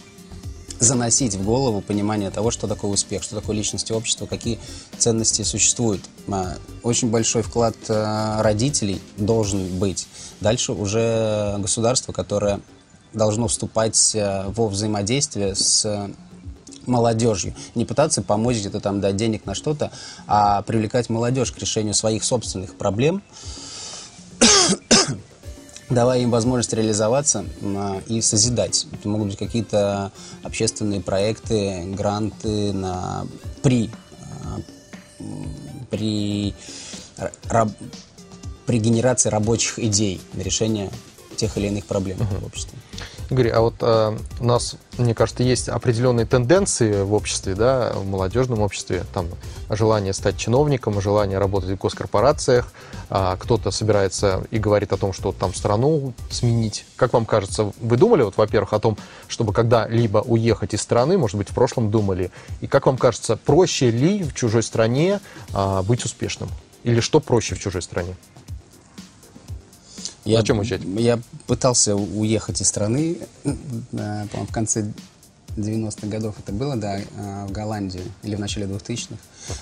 заносить 0.78 1.34
в 1.34 1.44
голову 1.44 1.80
понимание 1.80 2.30
того, 2.30 2.50
что 2.50 2.66
такое 2.66 2.90
успех, 2.90 3.22
что 3.22 3.34
такое 3.34 3.56
личность 3.56 3.90
общества, 3.90 4.26
какие 4.26 4.58
ценности 4.98 5.42
существуют. 5.42 6.02
А, 6.28 6.56
Очень 6.82 7.10
большой 7.10 7.42
вклад 7.42 7.76
а, 7.88 8.42
родителей 8.42 9.00
должен 9.16 9.78
быть. 9.78 10.06
Дальше 10.40 10.72
уже 10.72 11.56
государство, 11.58 12.12
которое 12.12 12.60
должно 13.12 13.48
вступать 13.48 14.14
а, 14.14 14.50
во 14.50 14.68
взаимодействие 14.68 15.54
с 15.54 15.84
а, 15.86 16.10
молодежью. 16.86 17.54
Не 17.74 17.84
пытаться 17.84 18.22
помочь 18.22 18.58
где-то 18.58 18.80
там 18.80 19.00
дать 19.00 19.16
денег 19.16 19.46
на 19.46 19.54
что-то, 19.54 19.90
а 20.26 20.62
привлекать 20.62 21.08
молодежь 21.08 21.52
к 21.52 21.58
решению 21.58 21.94
своих 21.94 22.22
собственных 22.22 22.76
проблем, 22.76 23.22
давая 25.90 26.20
им 26.20 26.30
возможность 26.30 26.72
реализоваться 26.72 27.44
а, 27.62 28.00
и 28.06 28.20
созидать. 28.20 28.86
Это 28.92 29.08
могут 29.08 29.28
быть 29.28 29.38
какие-то 29.38 30.12
общественные 30.42 31.00
проекты, 31.00 31.84
гранты 31.86 32.72
на, 32.72 33.26
при, 33.62 33.90
а, 34.44 34.60
при, 35.90 36.54
ра- 37.16 37.32
раб- 37.48 37.76
при 38.66 38.78
генерации 38.78 39.28
рабочих 39.28 39.78
идей 39.78 40.20
на 40.34 40.42
решение 40.42 40.90
тех 41.36 41.56
или 41.58 41.68
иных 41.68 41.84
проблем 41.86 42.18
в 42.18 42.46
обществе. 42.46 42.78
Игорь, 43.30 43.48
а 43.48 43.60
вот 43.60 43.74
э, 43.80 44.18
у 44.40 44.44
нас, 44.44 44.76
мне 44.98 45.12
кажется, 45.12 45.42
есть 45.42 45.68
определенные 45.68 46.26
тенденции 46.26 47.02
в 47.02 47.12
обществе, 47.12 47.54
да, 47.54 47.92
в 47.94 48.06
молодежном 48.06 48.60
обществе, 48.60 49.04
там 49.12 49.26
желание 49.68 50.12
стать 50.12 50.36
чиновником, 50.36 51.00
желание 51.00 51.38
работать 51.38 51.70
в 51.70 51.76
госкорпорациях, 51.76 52.72
а 53.10 53.36
кто-то 53.36 53.72
собирается 53.72 54.44
и 54.52 54.58
говорит 54.58 54.92
о 54.92 54.96
том, 54.96 55.12
что 55.12 55.32
там 55.32 55.54
страну 55.54 56.12
сменить. 56.30 56.86
Как 56.94 57.12
вам 57.12 57.26
кажется, 57.26 57.72
вы 57.80 57.96
думали, 57.96 58.22
вот, 58.22 58.36
во-первых, 58.36 58.72
о 58.72 58.78
том, 58.78 58.96
чтобы 59.26 59.52
когда-либо 59.52 60.18
уехать 60.18 60.74
из 60.74 60.82
страны, 60.82 61.18
может 61.18 61.36
быть, 61.36 61.50
в 61.50 61.54
прошлом 61.54 61.90
думали, 61.90 62.30
и 62.60 62.68
как 62.68 62.86
вам 62.86 62.96
кажется, 62.96 63.36
проще 63.36 63.90
ли 63.90 64.22
в 64.22 64.34
чужой 64.34 64.62
стране 64.62 65.20
а, 65.52 65.82
быть 65.82 66.04
успешным? 66.04 66.48
Или 66.84 67.00
что 67.00 67.18
проще 67.18 67.56
в 67.56 67.58
чужой 67.58 67.82
стране? 67.82 68.14
Я, 70.26 70.38
Зачем 70.38 70.58
уезжать? 70.58 70.82
Я 70.84 71.20
пытался 71.46 71.94
уехать 71.94 72.60
из 72.60 72.66
страны, 72.66 73.16
э, 73.44 73.54
по-моему, 73.92 74.46
в 74.46 74.52
конце 74.52 74.92
90-х 75.56 76.08
годов 76.08 76.34
это 76.38 76.52
было, 76.52 76.74
да, 76.76 76.98
э, 76.98 77.46
в 77.46 77.52
Голландию 77.52 78.02
или 78.24 78.34
в 78.34 78.40
начале 78.40 78.66
2000-х. 78.66 79.16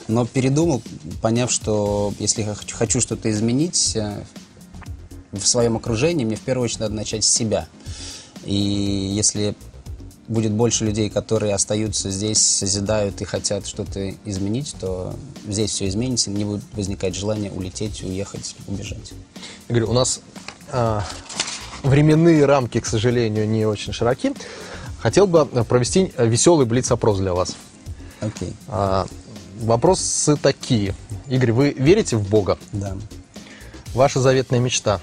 Но 0.08 0.26
передумал, 0.26 0.82
поняв, 1.20 1.50
что 1.50 2.14
если 2.18 2.42
я 2.42 2.54
хочу, 2.54 2.74
хочу 2.74 3.00
что-то 3.02 3.30
изменить 3.30 3.94
э, 3.94 4.22
в 5.32 5.46
своем 5.46 5.76
окружении, 5.76 6.24
мне 6.24 6.36
в 6.36 6.40
первую 6.40 6.64
очередь 6.64 6.80
надо 6.80 6.94
начать 6.94 7.24
с 7.24 7.28
себя. 7.28 7.68
И 8.46 8.54
если 8.54 9.54
будет 10.28 10.52
больше 10.52 10.86
людей, 10.86 11.10
которые 11.10 11.54
остаются 11.54 12.10
здесь, 12.10 12.40
созидают 12.40 13.20
и 13.20 13.26
хотят 13.26 13.66
что-то 13.66 14.10
изменить, 14.24 14.74
то 14.80 15.14
здесь 15.46 15.72
все 15.72 15.88
изменится, 15.88 16.30
не 16.30 16.46
будет 16.46 16.64
возникать 16.72 17.14
желания 17.14 17.50
улететь, 17.50 18.02
уехать, 18.02 18.56
убежать. 18.66 19.12
Игорь, 19.68 19.82
у 19.82 19.92
нас 19.92 20.20
временные 21.82 22.44
рамки, 22.46 22.80
к 22.80 22.86
сожалению, 22.86 23.48
не 23.48 23.66
очень 23.66 23.92
широки. 23.92 24.32
Хотел 25.00 25.26
бы 25.26 25.44
провести 25.64 26.12
веселый 26.18 26.66
блиц-опрос 26.66 27.18
для 27.18 27.34
вас. 27.34 27.56
Окей. 28.20 28.54
А, 28.68 29.06
Вопросы 29.60 30.36
такие. 30.36 30.94
Игорь, 31.28 31.52
вы 31.52 31.70
верите 31.72 32.16
в 32.16 32.28
Бога? 32.28 32.58
Да, 32.72 32.96
Ваша 33.94 34.20
заветная 34.20 34.58
мечта? 34.60 35.00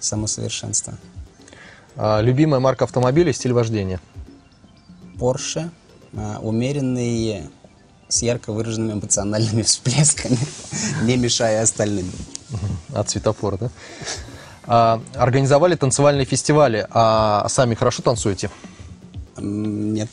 самосовершенство. 0.00 0.94
А, 1.96 2.20
Любимая 2.20 2.60
марка 2.60 2.84
автомобиля 2.84 3.30
и 3.30 3.32
стиль 3.32 3.52
вождения? 3.52 4.00
Porsche, 5.18 5.70
а, 6.14 6.38
умеренный, 6.40 7.48
с 8.08 8.22
ярко 8.22 8.52
выраженными 8.52 8.98
эмоциональными 9.00 9.62
всплесками, 9.62 10.38
не 11.02 11.16
мешая 11.16 11.62
остальным. 11.62 12.10
От 12.94 13.08
светофора, 13.08 13.56
да? 13.56 13.70
А, 14.66 15.02
Организовали 15.14 15.74
танцевальные 15.74 16.24
фестивали, 16.24 16.86
а 16.90 17.46
сами 17.48 17.74
хорошо 17.74 18.02
танцуете? 18.02 18.50
Нет. 19.38 20.08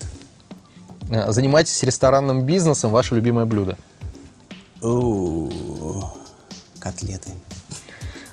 А, 1.12 1.32
Занимаетесь 1.32 1.82
ресторанным 1.84 2.46
бизнесом, 2.46 2.92
ваше 2.92 3.16
любимое 3.16 3.46
блюдо? 3.46 3.78
У, 4.82 6.04
котлеты. 6.80 7.32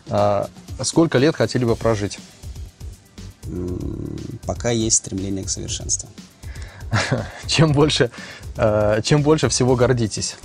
А, 0.08 0.48
Сколько 0.82 1.18
лет 1.18 1.34
хотели 1.34 1.64
бы 1.64 1.74
прожить? 1.74 2.18
Пока 4.44 4.70
есть 4.70 4.96
стремление 4.96 5.44
к 5.44 5.48
совершенству. 5.48 6.08
Чем 7.46 7.72
больше, 7.72 8.10
э, 8.56 9.00
чем 9.02 9.22
больше 9.22 9.48
всего 9.48 9.74
гордитесь 9.74 10.36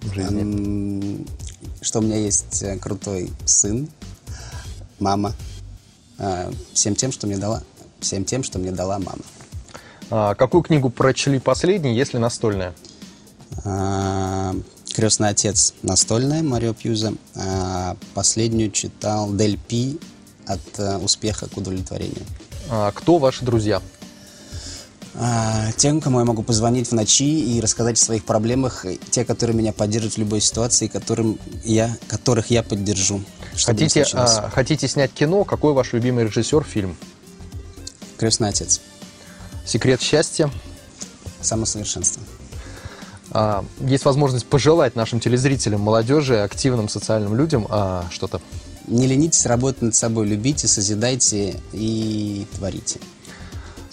в 0.00 0.14
жизни? 0.14 1.26
Что 1.80 2.00
у 2.00 2.02
меня 2.02 2.16
есть 2.16 2.62
э, 2.62 2.76
крутой 2.76 3.30
сын, 3.44 3.88
мама, 5.00 5.34
а, 6.18 6.52
всем 6.72 6.94
тем, 6.94 7.10
что 7.12 7.26
мне 7.26 7.36
дала, 7.36 7.62
всем 8.00 8.24
тем, 8.24 8.42
что 8.44 8.58
мне 8.58 8.70
дала 8.70 8.98
мама. 8.98 9.22
А, 10.10 10.34
Какую 10.34 10.62
книгу 10.62 10.90
прочли 10.90 11.38
последней, 11.38 11.96
если 11.96 12.18
настольная? 12.18 12.74
А, 13.64 14.54
Крестный 14.94 15.28
отец 15.28 15.74
настольная 15.82 16.42
Марио 16.42 16.74
Пьюза. 16.74 17.14
А, 17.34 17.96
Последнюю 18.14 18.70
читал 18.70 19.32
Дель 19.32 19.58
Пи 19.58 19.98
от 20.46 20.60
э, 20.78 20.96
успеха 20.98 21.48
к 21.48 21.56
удовлетворению. 21.56 22.24
А, 22.68 22.90
Кто 22.90 23.18
ваши 23.18 23.44
друзья? 23.44 23.80
А, 25.14 25.70
Тем, 25.76 26.00
кому 26.00 26.18
я 26.18 26.24
могу 26.24 26.42
позвонить 26.42 26.88
в 26.88 26.92
ночи 26.92 27.40
и 27.40 27.60
рассказать 27.60 28.00
о 28.00 28.04
своих 28.04 28.24
проблемах, 28.24 28.84
те, 29.10 29.24
которые 29.24 29.56
меня 29.56 29.72
поддержат 29.72 30.14
в 30.14 30.18
любой 30.18 30.40
ситуации, 30.40 30.88
которым 30.88 31.38
я, 31.64 31.96
которых 32.08 32.50
я 32.50 32.62
поддержу. 32.64 33.22
Хотите, 33.64 34.04
а, 34.14 34.50
хотите 34.50 34.88
снять 34.88 35.12
кино? 35.12 35.44
Какой 35.44 35.72
ваш 35.72 35.92
любимый 35.92 36.24
режиссер, 36.24 36.64
фильм? 36.64 36.96
Крестный 38.16 38.48
отец. 38.48 38.80
Секрет 39.66 40.00
счастья? 40.00 40.50
Самосовершенство. 41.40 42.22
А, 43.30 43.64
Есть 43.80 44.04
возможность 44.04 44.46
пожелать 44.46 44.96
нашим 44.96 45.20
телезрителям, 45.20 45.80
молодежи, 45.80 46.40
активным 46.40 46.88
социальным 46.88 47.36
людям 47.36 47.66
а, 47.68 48.06
что-то. 48.10 48.40
Не 48.86 49.06
ленитесь 49.06 49.46
работать 49.46 49.82
над 49.82 49.94
собой, 49.94 50.26
любите, 50.26 50.66
созидайте 50.66 51.60
и 51.72 52.46
творите. 52.56 52.98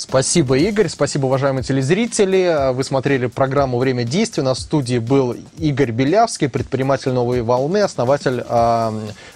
Спасибо, 0.07 0.57
Игорь. 0.57 0.87
Спасибо, 0.87 1.25
уважаемые 1.25 1.63
телезрители. 1.63 2.71
Вы 2.71 2.85
смотрели 2.85 3.25
программу 3.25 3.77
«Время 3.77 4.05
действия». 4.05 4.41
На 4.41 4.55
студии 4.55 4.99
был 4.99 5.35
Игорь 5.57 5.91
Белявский, 5.91 6.47
предприниматель 6.47 7.11
«Новой 7.11 7.41
волны», 7.41 7.79
основатель 7.79 8.41
а, 8.47 8.93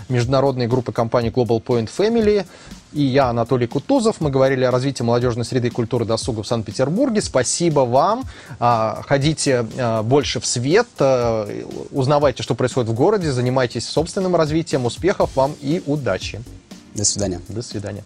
международной 0.07 0.67
группы 0.67 0.93
компаний 0.93 1.27
Global 1.27 1.61
Point 1.61 1.89
Family. 1.95 2.45
И 2.93 3.03
я, 3.03 3.27
Анатолий 3.27 3.67
Кутузов. 3.67 4.21
Мы 4.21 4.29
говорили 4.29 4.63
о 4.63 4.71
развитии 4.71 5.03
молодежной 5.03 5.43
среды 5.43 5.67
и 5.67 5.71
культуры 5.71 6.05
досуга 6.05 6.41
в 6.41 6.47
Санкт-Петербурге. 6.47 7.21
Спасибо 7.21 7.81
вам. 7.81 8.23
А, 8.57 9.01
Ходите 9.05 9.65
а, 9.77 10.03
больше 10.03 10.39
в 10.39 10.45
свет, 10.45 10.87
а, 10.99 11.49
узнавайте, 11.91 12.43
что 12.43 12.55
происходит 12.55 12.89
в 12.89 12.93
городе, 12.93 13.29
занимайтесь 13.33 13.89
собственным 13.89 14.37
развитием. 14.37 14.85
Успехов 14.85 15.35
вам 15.35 15.53
и 15.59 15.83
удачи. 15.85 16.41
До 16.95 17.03
свидания. 17.03 17.41
До 17.49 17.61
свидания. 17.61 18.05